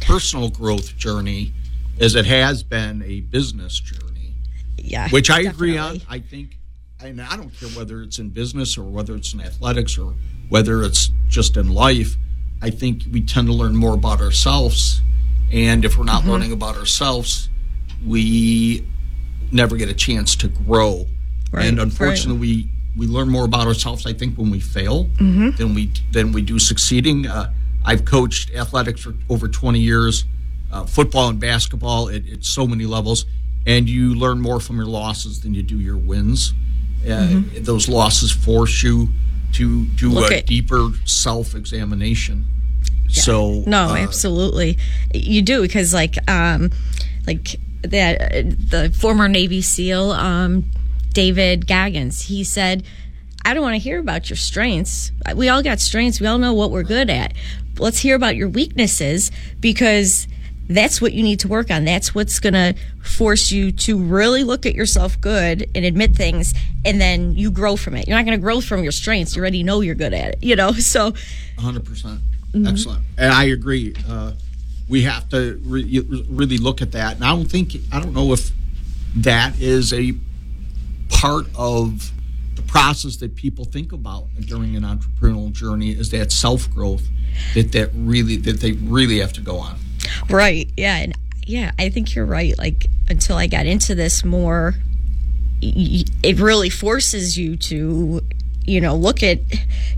[0.00, 1.52] personal growth journey
[2.00, 4.34] as it has been a business journey,
[4.78, 6.00] yeah which I agree on.
[6.08, 6.56] I think,
[7.02, 10.14] and I don't care whether it's in business or whether it's in athletics or
[10.48, 12.16] whether it's just in life.
[12.62, 15.00] I think we tend to learn more about ourselves,
[15.52, 16.30] and if we're not Mm-hmm.
[16.30, 17.48] learning about ourselves,
[18.06, 18.86] we
[19.52, 21.06] never get a chance to grow.
[21.52, 24.06] Right, and unfortunately, we we learn more about ourselves.
[24.06, 25.56] I think when we fail Mm-hmm.
[25.56, 27.26] than we than we do succeeding.
[27.26, 27.52] Uh,
[27.84, 30.24] I've coached athletics for over twenty years,
[30.72, 33.24] uh, football and basketball at, at so many levels,
[33.66, 36.52] and you learn more from your losses than you do your wins.
[37.08, 39.08] Uh, Those losses force you
[39.54, 40.14] to do Mm-hmm.
[40.18, 42.44] Look a at- deeper self examination.
[43.08, 44.78] So No, uh, absolutely.
[45.14, 46.70] You do because like um
[47.26, 48.18] like that
[48.70, 50.66] the former Navy SEAL um
[51.12, 52.84] David Goggins, he said,
[53.44, 55.10] I don't want to hear about your strengths.
[55.34, 56.20] We all got strengths.
[56.20, 57.32] We all know what we're good at.
[57.80, 60.28] Let's hear about your weaknesses because
[60.68, 61.84] that's what you need to work on.
[61.84, 66.54] That's what's going to force you to really look at yourself good and admit things
[66.84, 68.06] and then you grow from it.
[68.06, 69.34] You're not going to grow from your strengths.
[69.34, 70.72] You already know you're good at it, you know?
[70.80, 71.12] So
[71.58, 71.84] 100%.
[71.84, 72.20] percent
[72.66, 73.02] Excellent.
[73.16, 73.94] And I agree.
[74.08, 74.32] Uh,
[74.88, 77.16] we have to re- really look at that.
[77.16, 78.50] And I don't think, I don't know if
[79.16, 80.14] that is a
[81.08, 82.10] part of
[82.70, 87.08] process that people think about during an entrepreneurial journey is that self growth
[87.54, 89.76] that, that really, that they really have to go on.
[90.28, 90.70] Right.
[90.76, 90.96] Yeah.
[90.96, 91.14] And
[91.46, 92.56] yeah, I think you're right.
[92.56, 94.74] Like until I got into this more,
[95.60, 98.20] it really forces you to,
[98.64, 99.40] you know, look at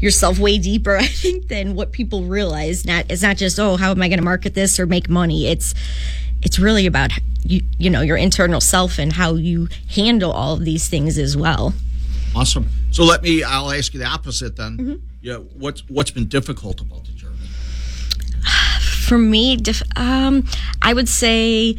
[0.00, 0.96] yourself way deeper.
[1.00, 2.86] I think than what people realize.
[2.86, 5.46] Not it's not just oh, how am I going to market this or make money?
[5.46, 5.74] It's
[6.42, 7.12] it's really about
[7.44, 11.36] you, you know your internal self and how you handle all of these things as
[11.36, 11.74] well.
[12.34, 12.68] Awesome.
[12.90, 13.42] So let me.
[13.42, 15.02] I'll ask you the opposite then.
[15.20, 15.36] Yeah.
[15.36, 17.36] What's what's been difficult about the journey?
[18.80, 19.58] For me,
[19.96, 20.46] um,
[20.80, 21.76] I would say,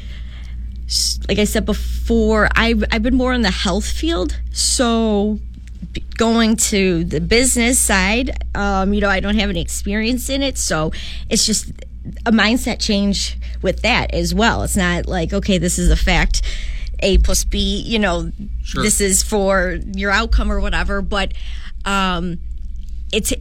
[1.28, 4.40] like I said before, I've, I've been more in the health field.
[4.52, 5.40] So
[6.18, 10.58] going to the business side, um, you know, I don't have any experience in it.
[10.58, 10.92] So
[11.30, 11.72] it's just
[12.26, 14.64] a mindset change with that as well.
[14.64, 16.42] It's not like, okay, this is a fact.
[17.04, 18.32] A plus B, you know,
[18.64, 18.82] Sure.
[18.84, 21.02] this is for your outcome or whatever.
[21.02, 21.34] But
[21.86, 22.40] um,
[23.12, 23.34] it's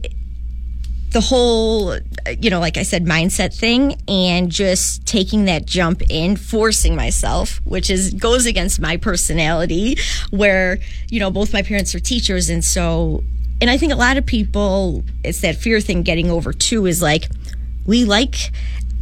[1.11, 1.95] the whole
[2.39, 7.61] you know like i said mindset thing and just taking that jump in forcing myself
[7.65, 9.95] which is goes against my personality
[10.31, 13.23] where you know both my parents are teachers and so
[13.61, 16.99] and i think a lot of people it's that fear thing getting over too is
[16.99, 17.29] like
[17.85, 18.51] we like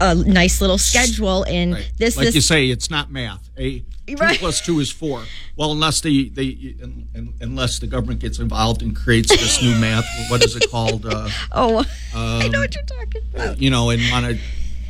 [0.02, 1.92] a nice little schedule and Right.
[1.98, 3.50] this like this you say, it's not math.
[3.58, 4.40] A two Right.
[4.40, 5.24] plus two is four.
[5.56, 9.76] Well, unless the, they un- un- unless the government gets involved and creates this new
[9.76, 10.06] math.
[10.30, 11.06] What is it called?
[11.06, 14.38] Uh, oh i know what you're talking about you know, and want to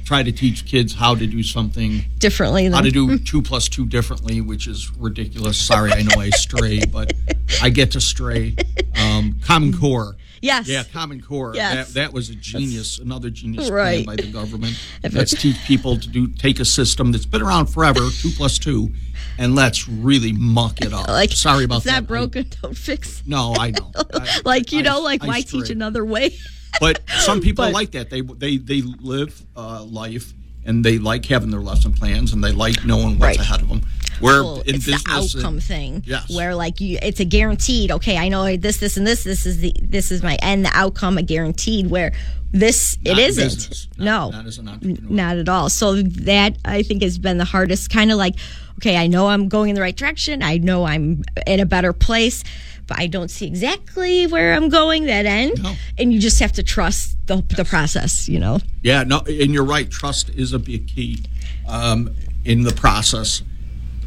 [0.06, 3.68] try to teach kids how to do something, differently than how to do two plus
[3.70, 5.58] two differently, which is ridiculous.
[5.58, 7.14] Sorry, I know I stray, but
[7.62, 8.56] I get to stray.
[8.96, 10.16] Um, Common Core.
[10.42, 11.54] Yes Yeah, Common Core.
[11.56, 11.94] Yes.
[11.94, 14.04] That, that was a genius, another genius Right.
[14.06, 14.76] plan by the government.
[15.12, 18.92] Let's teach people to do take a system that's been around forever, two plus two,
[19.38, 21.08] and let's really muck it up.
[21.22, 22.02] like Sorry about it's that.
[22.02, 23.92] not broken don't fix I- no, I know.
[24.14, 26.36] I- like you I- know like I why teach another way
[26.80, 28.10] But some people But- like that.
[28.10, 30.34] They they they live uh, life
[30.66, 33.40] and they like having their lesson plans and they like knowing what's Right.
[33.40, 33.82] ahead of them.
[34.22, 35.04] Where Well, in it's business,
[35.34, 36.30] the outcome and- thing Yes.
[36.30, 39.60] where like you it's a guaranteed okay i know this this and this this is
[39.60, 42.12] the this is my end the outcome a guaranteed where
[42.54, 43.88] this Not it isn't business.
[43.98, 45.10] No not as an entrepreneur.
[45.10, 48.36] not at all so that i think has been the hardest kind of like
[48.78, 51.94] okay i know i'm going in the right direction i know i'm in a better
[51.94, 52.44] place
[52.88, 55.74] but i don't see exactly where i'm going that end No.
[55.98, 59.64] and you just have to trust the, the process you know Yeah, no, and you're
[59.64, 59.90] right.
[59.90, 61.20] Trust is a big key
[61.68, 63.44] um, in the process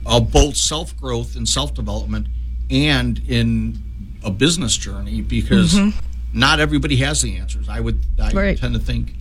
[0.07, 2.27] of both self growth and self development,
[2.71, 3.83] and in
[4.23, 5.79] a business journey because
[6.33, 7.69] not everybody has the answers.
[7.69, 8.59] I would I Right.
[8.59, 9.15] tend to think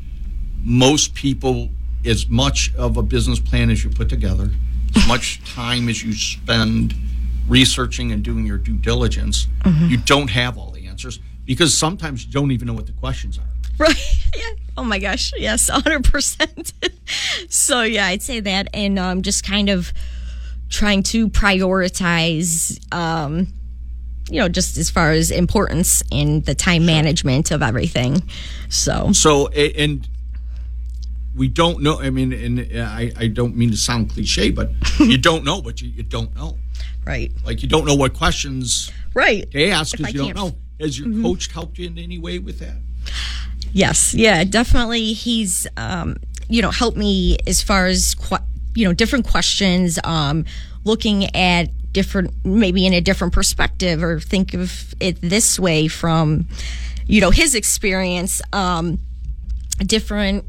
[0.64, 1.70] most people,
[2.06, 4.50] as much of a business plan as you put together,
[4.96, 6.96] as much time as you spend
[7.50, 9.48] researching and doing your due diligence,
[9.90, 13.38] you don't have all the answers because sometimes you don't even know what the questions
[13.38, 13.44] are.
[13.80, 13.96] Right.
[14.38, 14.44] Yeah.
[14.78, 15.34] Oh my gosh.
[15.36, 16.74] Yes, 100%.
[17.50, 18.68] so, yeah, I'd say that.
[18.72, 19.92] And um, just kind of
[20.74, 23.48] trying to prioritize, um,
[24.30, 28.24] you know, just as far as importance and the time management of everything.
[28.70, 30.08] So, So, and
[31.36, 32.02] we don't know.
[32.02, 35.82] I mean, and I, I don't mean to sound cliche, but you don't know but
[35.82, 36.58] you, you don't know.
[37.06, 37.32] right.
[37.46, 39.50] Like you don't know what questions Right.
[39.52, 40.38] to ask because you don't Mm-hmm.
[40.48, 40.56] know.
[40.80, 42.76] Has your coach helped you in any way with that?
[43.72, 45.14] Yes, yeah, definitely.
[45.14, 46.18] He's, um,
[46.50, 48.38] you know, helped me as far as, que-
[48.76, 50.46] you know, different questions, um,
[50.84, 56.48] looking at different, maybe in a different perspective or think of it this way from,
[57.06, 59.00] you know, his experience, um,
[59.80, 60.44] different,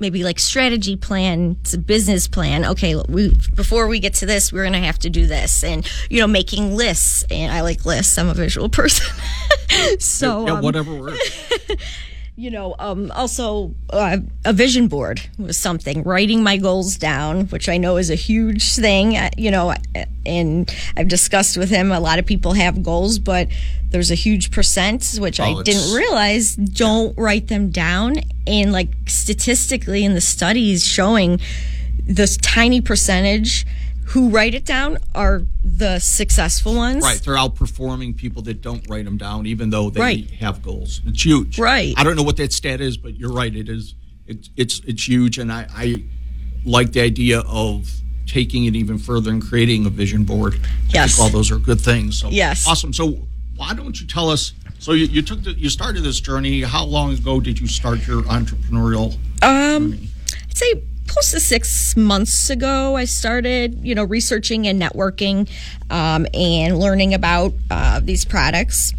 [0.00, 2.64] maybe like strategy plan, a business plan.
[2.64, 5.88] Okay, we, before we get to this, we're going to have to do this and,
[6.10, 7.24] you know, making lists.
[7.30, 8.18] And I like lists.
[8.18, 9.06] I'm a visual person.
[9.98, 11.52] so, um, whatever works.
[12.34, 16.02] you know, um, also uh, a vision board was something.
[16.02, 19.16] Writing my goals down, which I know is a huge thing.
[19.16, 19.74] uh, You know,
[20.24, 21.92] and I've discussed with him.
[21.92, 23.48] A lot of people have goals, but
[23.90, 28.16] there's a huge percent which Oh, I didn't realize don't write them down.
[28.46, 31.38] And like statistically, in the studies showing
[32.04, 33.66] this tiny percentage
[34.12, 37.02] who write it down are the successful ones.
[37.02, 40.30] Right, they're outperforming people that don't write them down, even though they Right.
[40.32, 41.00] have goals.
[41.06, 41.58] It's huge.
[41.58, 41.94] Right.
[41.96, 43.54] I don't know what that stat is, but you're right.
[43.54, 43.94] It is.
[44.26, 46.02] It's it's it's huge, and I, I
[46.64, 47.90] like the idea of
[48.26, 50.54] taking it even further and creating a vision board.
[50.54, 51.16] I Yes.
[51.16, 52.18] think all those are good things.
[52.18, 52.66] So Yes.
[52.68, 52.92] awesome.
[52.92, 54.52] So why don't you tell us?
[54.78, 56.60] So you, you took the, you started this journey.
[56.62, 59.14] How long ago did you start your entrepreneurial?
[59.42, 59.98] Um,
[60.50, 60.82] I'd say
[61.12, 65.50] close to six months ago, I started, you know, researching and networking
[65.90, 68.94] um, and learning about uh, these products.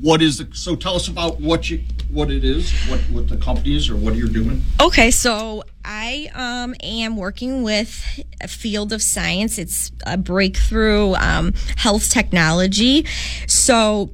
[0.00, 0.48] What is the?
[0.54, 3.96] So tell us about what you what it is, what what the company is, or
[3.96, 4.62] what you're doing.
[4.80, 9.56] Okay, so I um, am working with a field of science.
[9.56, 13.06] It's a breakthrough um, health technology.
[13.46, 14.10] So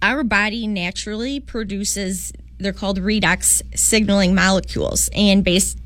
[0.00, 5.78] our body naturally produces they're called redox signaling molecules and based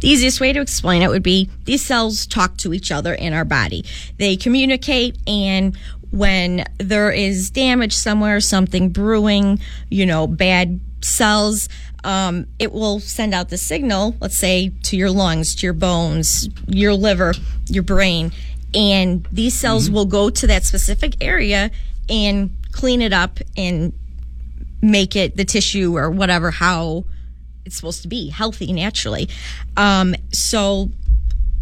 [0.00, 3.32] the easiest way to explain it would be these cells talk to each other in
[3.32, 3.84] our body.
[4.18, 5.76] They communicate and
[6.10, 11.68] when there is damage somewhere, something brewing, you know, bad cells,
[12.02, 16.48] um, it will send out the signal, let's say to your lungs, to your bones,
[16.66, 17.34] your liver,
[17.68, 18.32] your brain,
[18.74, 21.70] and these cells will go to that specific area
[22.08, 23.92] and clean it up and
[24.82, 27.04] make it the tissue or whatever how
[27.64, 29.28] it's supposed to be healthy naturally.
[29.76, 30.90] Um, so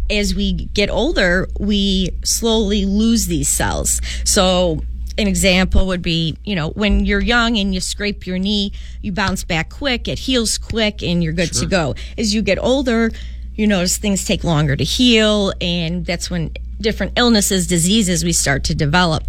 [0.09, 4.01] as we get older, we slowly lose these cells.
[4.23, 4.81] So
[5.17, 8.71] an example would be, you know, when you're young and you scrape your knee,
[9.01, 11.95] you bounce back quick, it heals quick, and you're good to go.
[12.17, 13.11] As you get older,
[13.53, 18.63] you notice things take longer to heal, and that's when different illnesses, diseases we start
[18.65, 19.25] to develop.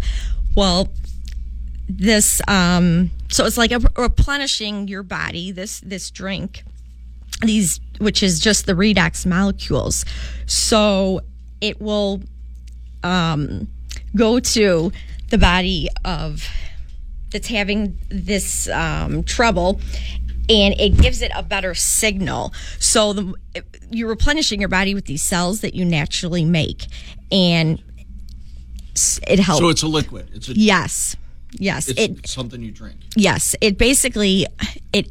[0.55, 0.87] Well,
[1.89, 6.63] this um so it's like a, replenishing your body this this drink
[7.41, 10.05] these which is just the redox molecules.
[10.45, 11.21] So
[11.59, 12.21] it will
[13.03, 13.67] um
[14.15, 14.91] go to
[15.29, 16.47] the body of
[17.31, 19.79] that's having this um, trouble
[20.49, 22.53] and it gives it a better signal.
[22.79, 23.33] So the
[23.89, 26.85] you're replenishing your body with these cells that you naturally make
[27.31, 27.81] and
[29.27, 29.61] it helps.
[29.61, 30.29] So it's a liquid.
[30.33, 31.15] It's a yes
[31.53, 32.97] yes it's it something you drink.
[33.15, 34.45] yes it basically
[34.93, 35.09] it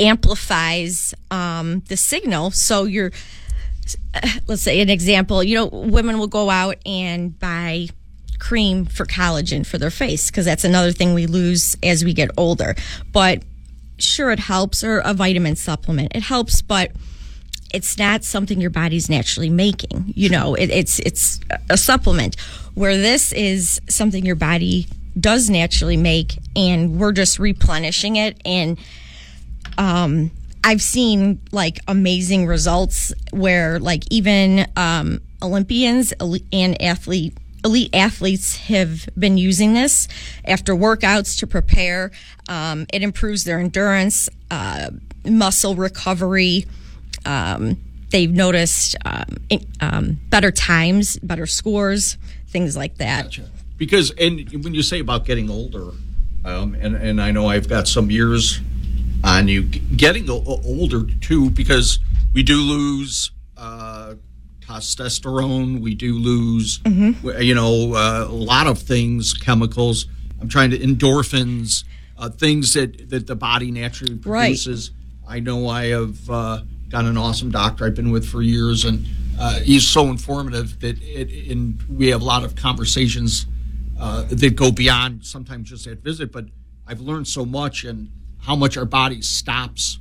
[0.00, 2.50] amplifies um, the signal.
[2.50, 3.12] So you're
[4.46, 7.88] let's say an example you know women will go out and buy
[8.38, 12.30] cream for collagen for their face because that's another thing we lose as we get
[12.36, 12.74] older.
[13.12, 13.42] But
[13.98, 16.12] sure it helps or a vitamin supplement.
[16.14, 16.92] It helps but
[17.72, 20.54] it's not something your body's naturally making you know?
[20.54, 22.40] It, it's it's a supplement.
[22.74, 24.86] Where this is something your body
[25.18, 28.40] does naturally make and we're just replenishing it.
[28.44, 28.78] And
[29.78, 30.30] um
[30.62, 36.12] i've seen like amazing results where like even um olympians
[36.52, 40.08] and athlete elite athletes have been using this
[40.44, 42.10] after workouts to prepare.
[42.48, 44.90] Um, it improves their endurance uh,
[45.24, 46.66] muscle recovery.
[47.26, 47.76] Um,
[48.10, 49.36] they've noticed um,
[49.80, 52.16] um, better times better scores
[52.48, 53.24] things like that.
[53.24, 53.50] Gotcha.
[53.80, 55.92] Because and when you say about getting older,
[56.44, 58.60] um, and and I know I've got some years
[59.24, 61.98] on you getting older too, because
[62.34, 64.16] we do lose uh,
[64.60, 70.04] testosterone, we do lose, w- you know, uh, a lot of things, chemicals.
[70.42, 71.84] I'm trying to endorphins,
[72.18, 74.48] uh, things that that the body naturally Right.
[74.48, 74.90] produces.
[75.26, 76.60] I know I have uh,
[76.90, 79.06] got an awesome doctor I've been with for years, and
[79.38, 83.46] uh, he's so informative that it, and we have a lot of conversations
[84.00, 86.32] uh, that go beyond sometimes just that visit.
[86.32, 86.46] But
[86.86, 88.10] I've learned so much and
[88.42, 89.98] how much our body stops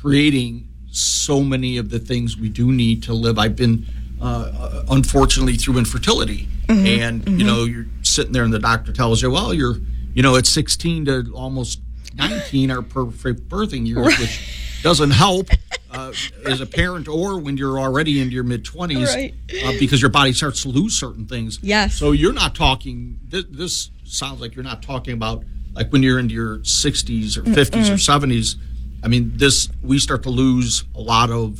[0.00, 3.38] creating so many of the things we do need to live.
[3.38, 3.86] I've been
[4.20, 9.30] uh, unfortunately through infertility, and you know you're sitting there and the doctor tells you,
[9.30, 9.76] well, you're
[10.14, 11.80] you know at 16 to almost
[12.16, 15.48] 19 are perfect birthing years, which doesn't help.
[15.90, 16.12] Uh,
[16.44, 19.34] as a parent, or when you're already into your mid 20s, Right.
[19.64, 21.58] uh, because your body starts to lose certain things.
[21.62, 21.94] Yes.
[21.94, 23.18] So you're not talking.
[23.26, 27.42] This, this sounds like you're not talking about like when you're into your 60s or
[27.42, 28.56] 50s or 70s.
[29.02, 31.58] I mean, this we start to lose a lot of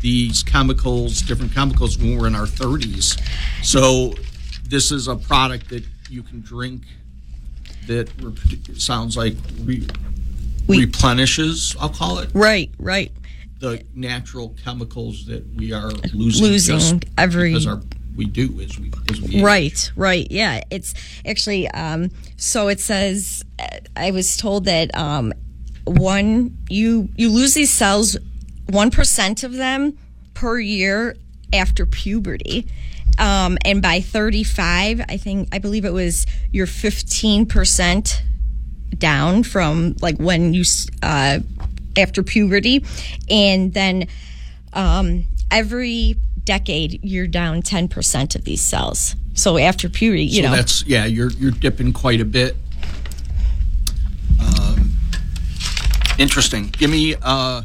[0.00, 3.20] these chemicals, different chemicals when we're in our 30s.
[3.64, 4.14] So
[4.64, 6.82] this is a product that you can drink
[7.88, 8.08] that
[8.76, 9.34] sounds like
[9.64, 9.86] re-
[10.70, 11.76] We- replenishes.
[11.80, 13.12] I'll call it right right
[13.58, 17.82] the natural chemicals that we are losing, Losing every- because our,
[18.16, 19.42] we do as we as we age.
[19.42, 20.26] Right, right.
[20.30, 20.94] Yeah, it's
[21.26, 23.44] actually um so it says
[23.96, 25.32] I was told that um
[25.84, 28.16] one you you lose these cells
[28.66, 29.98] 1% of them
[30.34, 31.16] per year
[31.52, 32.66] after puberty.
[33.18, 38.22] Um and by 35, I think I believe it was you're 15%
[38.98, 40.64] down from like when you
[41.02, 41.38] uh
[41.96, 42.84] after puberty
[43.28, 44.06] and then
[44.72, 50.56] um every decade you're down 10% of these cells so after puberty you So know
[50.56, 52.56] that's yeah, you're you're dipping quite a bit.
[54.38, 54.92] Um,
[56.18, 56.66] interesting.
[56.66, 57.62] Give me uh,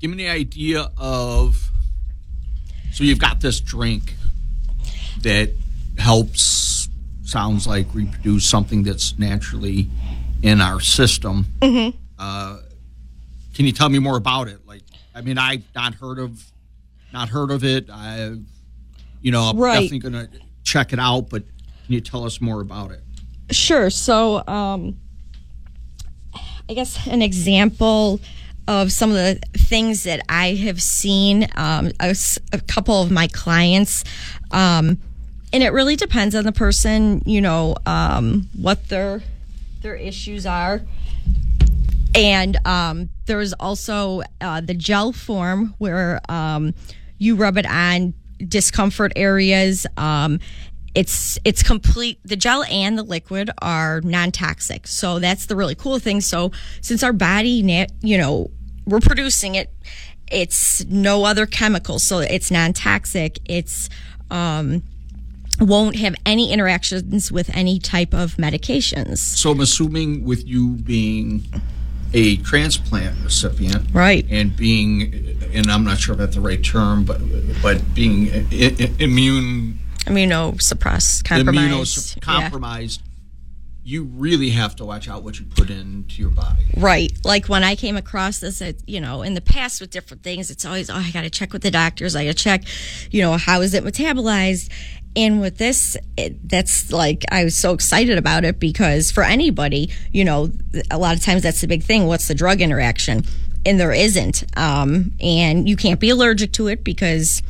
[0.00, 1.70] give me the idea of.
[2.92, 4.14] So you've got this drink
[5.22, 5.50] that
[5.98, 6.61] helps.
[7.32, 9.88] Sounds like reproduce something that's naturally
[10.42, 11.46] in our system.
[11.62, 11.96] Mm-hmm.
[12.18, 12.58] Uh,
[13.54, 14.66] can you tell me more about it?
[14.66, 14.82] Like,
[15.14, 16.44] I mean, I've not heard of,
[17.10, 17.88] not heard of it.
[17.90, 18.36] I,
[19.22, 19.76] you know, I'm Right.
[19.80, 20.28] definitely gonna
[20.62, 21.30] check it out.
[21.30, 21.44] But
[21.86, 23.02] can you tell us more about it?
[23.50, 23.88] Sure.
[23.88, 24.98] So, um,
[26.68, 28.20] I guess an example
[28.68, 32.14] of some of the things that I have seen um, a,
[32.52, 34.04] a couple of my clients.
[34.50, 34.98] Um,
[35.52, 39.22] and it really depends on the person, you know, um, what their
[39.82, 40.82] their issues are.
[42.14, 46.74] And um, there's also uh, the gel form where um,
[47.18, 48.14] you rub it on
[48.46, 49.86] discomfort areas.
[49.96, 50.40] Um,
[50.94, 52.18] it's it's complete.
[52.24, 56.20] The gel and the liquid are non toxic, so that's the really cool thing.
[56.20, 58.50] So since our body, you know,
[58.86, 59.70] we're producing it,
[60.30, 63.38] it's no other chemicals, so it's non toxic.
[63.46, 63.88] It's
[64.30, 64.82] um,
[65.60, 69.18] won't have any interactions with any type of medications.
[69.18, 71.44] So I'm assuming with you being
[72.14, 74.26] a transplant recipient, Right.
[74.30, 77.20] and being, and I'm not sure about the right term, but
[77.62, 78.46] but being i-
[78.78, 82.16] i- immune Immunosuppressed, compromised.
[82.26, 82.50] Yeah.
[82.50, 82.98] immunocompromised,
[83.84, 86.62] you really have to watch out what you put into your body.
[86.76, 87.12] Right.
[87.24, 90.64] Like when I came across this, you know, in the past with different things, it's
[90.64, 92.14] always, oh, I got to check with the doctors.
[92.14, 92.64] I got to check,
[93.10, 94.68] you know, how is it metabolized?
[95.14, 99.90] And with this, it, that's like, I was so excited about it because for anybody,
[100.10, 100.50] you know,
[100.90, 102.06] a lot of times that's the big thing.
[102.06, 103.24] What's the drug interaction?
[103.66, 104.44] And there isn't.
[104.56, 107.42] Um, and you can't be allergic to it because,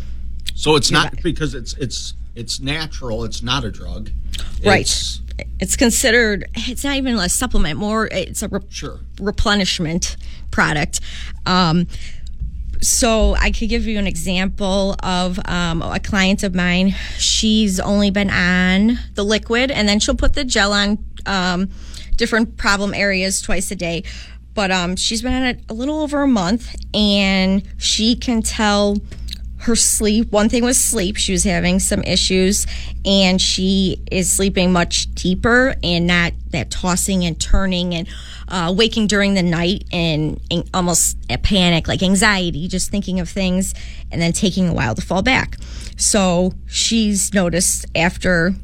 [0.55, 3.25] So it's not because it's it's it's natural.
[3.25, 4.11] It's not a drug.
[4.65, 4.81] right.
[4.81, 5.21] It's-
[5.61, 9.01] It's considered, it's not even a supplement, more, it's a re- Sure.
[9.21, 10.17] replenishment
[10.51, 11.01] product.
[11.47, 11.87] Um,
[12.83, 16.95] so I could give you an example of um, a client of mine.
[17.17, 21.71] She's only been on the liquid, and then she'll put the gel on um,
[22.17, 24.03] different problem areas twice a day.
[24.55, 28.99] But um, she's been on it a little over a month, and she can tell
[29.63, 30.33] her sleep.
[30.33, 31.17] One thing was sleep.
[31.17, 32.67] She was having some issues,
[33.05, 38.09] and she is sleeping much deeper and not that tossing and turning and
[38.49, 43.29] uh, waking during the night and, and almost a panic, like anxiety, just thinking of
[43.29, 43.75] things,
[44.11, 45.57] and then taking a while to fall back.
[45.97, 48.55] So she's noticed after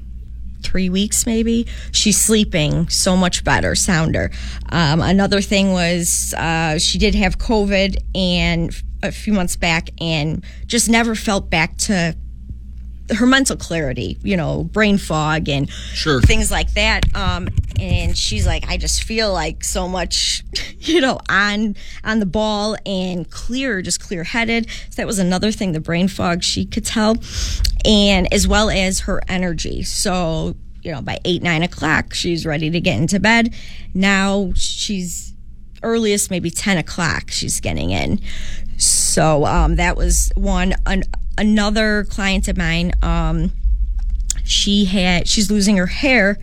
[0.63, 1.67] three weeks maybe.
[1.93, 4.31] She's sleeping so much better sounder.
[4.71, 8.71] Um, another thing was uh, she did have covid and
[9.03, 12.17] a few months back and just never felt back to
[13.17, 16.21] her mental clarity you know brain fog and Sure.
[16.21, 17.49] things like that um,
[17.81, 20.43] and she's like i just feel like so much
[20.81, 25.51] you know on on the ball and clear just clear headed so that was another
[25.53, 27.17] thing the brain fog she could tell
[27.85, 29.83] and as well as her energy.
[29.85, 33.55] So you know by eight nine o'clock she's ready to get into bed.
[33.95, 35.33] Now she's
[35.85, 38.21] earliest maybe 10 o'clock she's getting in.
[38.79, 41.05] So um, that was one An-
[41.39, 43.51] another client of mine um,
[44.45, 46.39] she had she's losing her hair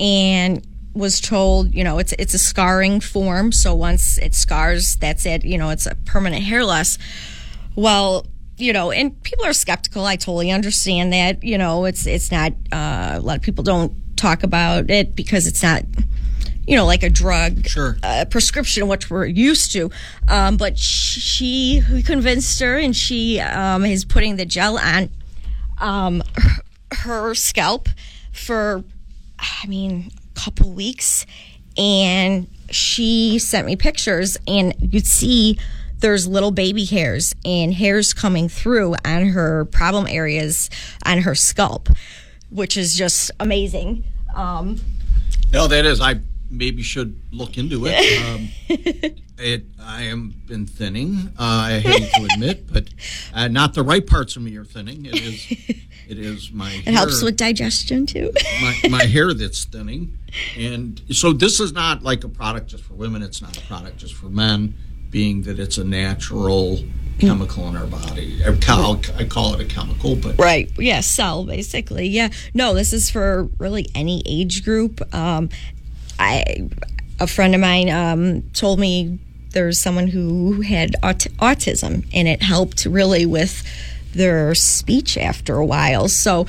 [0.00, 3.52] and was told you know it's it's a scarring form.
[3.52, 5.44] So once it scars that's it.
[5.44, 6.98] You know it's a permanent hair loss.
[7.76, 8.26] Well
[8.56, 10.04] you know and people are skeptical.
[10.04, 11.42] I totally understand that.
[11.42, 15.46] You know it's it's not uh, a lot of people don't talk about it because
[15.46, 15.82] it's not
[16.66, 17.96] you know like a drug Sure.
[18.02, 19.90] uh, prescription which we're used to
[20.28, 25.10] um, but she we convinced her and she um, is putting the gel on
[25.78, 26.62] um, her,
[26.92, 27.88] her scalp
[28.32, 28.82] for
[29.38, 31.26] I mean a couple weeks
[31.76, 35.58] and she sent me pictures and you'd see
[35.98, 40.70] there's little baby hairs and hairs coming through on her problem areas
[41.04, 41.88] on her scalp
[42.50, 44.04] which is just amazing
[44.34, 44.80] um,
[45.52, 46.00] No, that is.
[46.00, 46.16] I
[46.56, 47.94] maybe should look into it.
[48.24, 48.48] Um,
[49.36, 51.32] it I am been thinning.
[51.38, 52.88] Uh, I hate to admit, but
[53.34, 55.06] uh, not the right parts of me are thinning.
[55.06, 55.80] It is.
[56.06, 56.70] It is my.
[56.70, 58.30] it helps with digestion too
[58.60, 60.18] my, my hair that's thinning,
[60.54, 63.22] and so this is not like a product just for women.
[63.22, 64.74] It's not a product just for men,
[65.08, 66.84] being that it's a natural
[67.18, 68.42] chemical in our body.
[68.44, 70.70] I call, I call it a chemical, but Right.
[70.78, 71.00] Yeah.
[71.00, 72.08] Cell, basically.
[72.08, 72.30] Yeah.
[72.52, 75.02] No, this is for really any age group.
[75.14, 75.48] Um,
[76.18, 76.68] I,
[77.20, 79.18] a friend of mine um, told me
[79.50, 83.62] there's someone who had aut- autism, and it helped really with
[84.12, 86.08] their speech after a while.
[86.08, 86.46] So,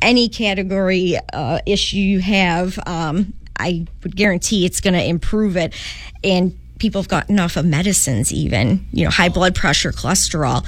[0.00, 5.74] any category uh, issue you have, um, I would guarantee it's going to improve it.
[6.22, 10.66] And people have gotten off of medicines, even you know, high blood pressure, cholesterol.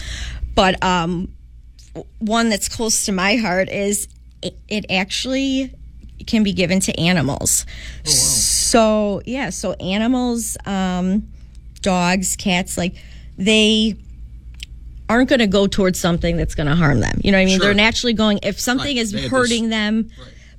[0.55, 1.33] But um,
[2.18, 4.09] one that's close to my heart is
[4.43, 5.74] it, it actually
[6.27, 7.66] can be given to animals.
[8.05, 11.29] So yeah, so animals, um,
[11.83, 12.95] dogs, cats, like
[13.37, 13.97] they
[15.09, 17.21] aren't going to go towards something that's going to harm them.
[17.25, 17.59] You know what I mean?
[17.59, 17.66] Sure.
[17.66, 19.03] They're naturally going if something Right.
[19.03, 20.11] is hurting this- them,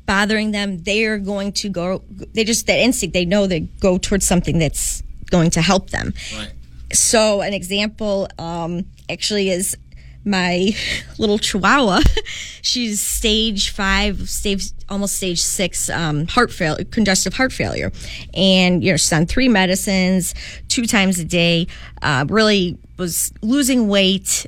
[0.06, 2.04] bothering them, they are going to go.
[2.34, 3.14] They just that instinct.
[3.14, 6.14] They know they go towards something that's going to help them.
[6.38, 6.50] right.
[6.94, 9.78] So, an example um, actually is
[10.26, 10.76] my
[11.18, 12.02] little chihuahua.
[12.62, 17.92] She's stage five, stage almost stage six um, heart failure, congestive heart failure,
[18.34, 20.36] and you know she's on three medicines,
[20.68, 21.68] two times a day.
[22.02, 24.46] Uh, really was losing weight,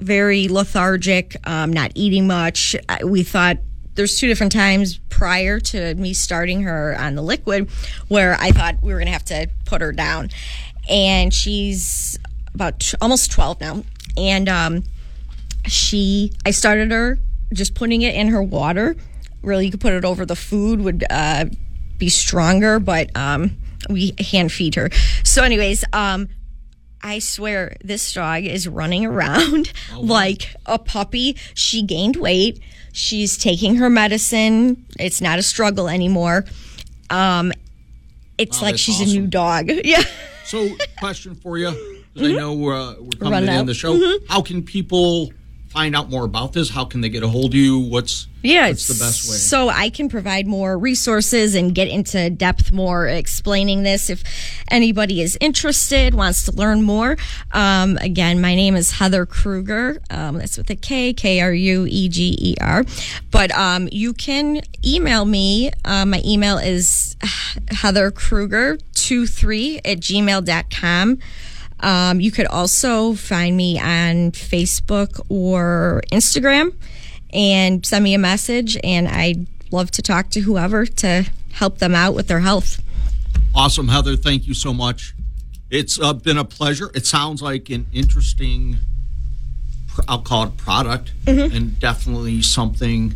[0.00, 2.74] very lethargic, um, not eating much.
[3.04, 3.58] We thought
[3.96, 7.68] there's two different times prior to me starting her on the liquid
[8.08, 10.30] where I thought we were going to have to put her down.
[10.88, 12.18] And she's
[12.54, 13.82] about t- almost 12 now.
[14.16, 14.84] And um,
[15.66, 17.18] she, I started her
[17.52, 18.96] just putting it in her water.
[19.42, 21.46] Really, you could put it over the food, would uh,
[21.98, 23.56] be stronger, but um,
[23.88, 24.90] we hand feed her.
[25.22, 26.28] So, anyways, um,
[27.02, 31.36] I swear this dog is running around like a puppy.
[31.54, 32.60] She gained weight.
[32.92, 34.86] She's taking her medicine.
[34.98, 36.44] It's not a struggle anymore.
[37.10, 37.52] Um,
[38.38, 39.70] it's Wow, like she's a new dog.
[39.84, 40.02] Yeah.
[40.44, 43.56] So, question for you, 'cause I know we're, uh, we're coming to the end of
[43.60, 43.66] out.
[43.66, 44.18] the show.
[44.28, 45.32] How can people
[45.68, 46.70] find out more about this?
[46.70, 47.78] How can they get a hold of you?
[47.78, 49.36] What's Yeah, what's the best way?
[49.36, 54.22] So I can provide more resources and get into depth more explaining this if
[54.70, 57.18] anybody is interested, wants to learn more.
[57.52, 60.00] Um, again, my name is Heather Krueger.
[60.08, 62.84] Um, that's with a K, K R U E G E R.
[63.30, 65.72] But um, you can email me.
[65.84, 67.16] Uh, my email is
[67.70, 71.18] Heather Krueger 23 at gmail.com.
[71.80, 76.74] Um, you could also find me on Facebook or Instagram
[77.32, 81.94] and send me a message, and I'd love to talk to whoever to help them
[81.94, 82.80] out with their health.
[83.54, 84.16] Awesome, Heather.
[84.16, 85.14] Thank you so much.
[85.70, 86.90] It's uh, been a pleasure.
[86.94, 88.76] It sounds like an interesting,
[90.08, 91.54] I'll call it product, Mm-hmm.
[91.56, 93.14] and definitely something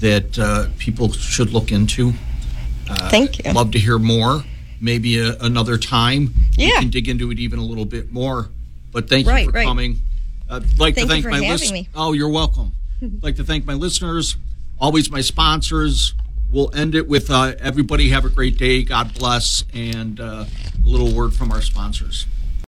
[0.00, 2.12] that uh, people should look into.
[3.10, 3.52] Thank you.
[3.52, 4.44] Love to hear more.
[4.80, 6.34] Maybe a, another time.
[6.56, 6.80] We Yeah.
[6.80, 8.50] can dig into it even a little bit more.
[8.92, 9.66] But thank you for right.
[9.66, 10.00] coming.
[10.48, 11.86] Uh, I'd like Thank to you thank for my listeners.
[11.94, 12.72] Oh, you're welcome.
[13.02, 14.36] I'd like to thank my listeners,
[14.78, 16.14] always my sponsors.
[16.52, 18.84] We'll end it with uh, everybody have a great day.
[18.84, 22.26] God bless, and uh, a little word from our sponsors.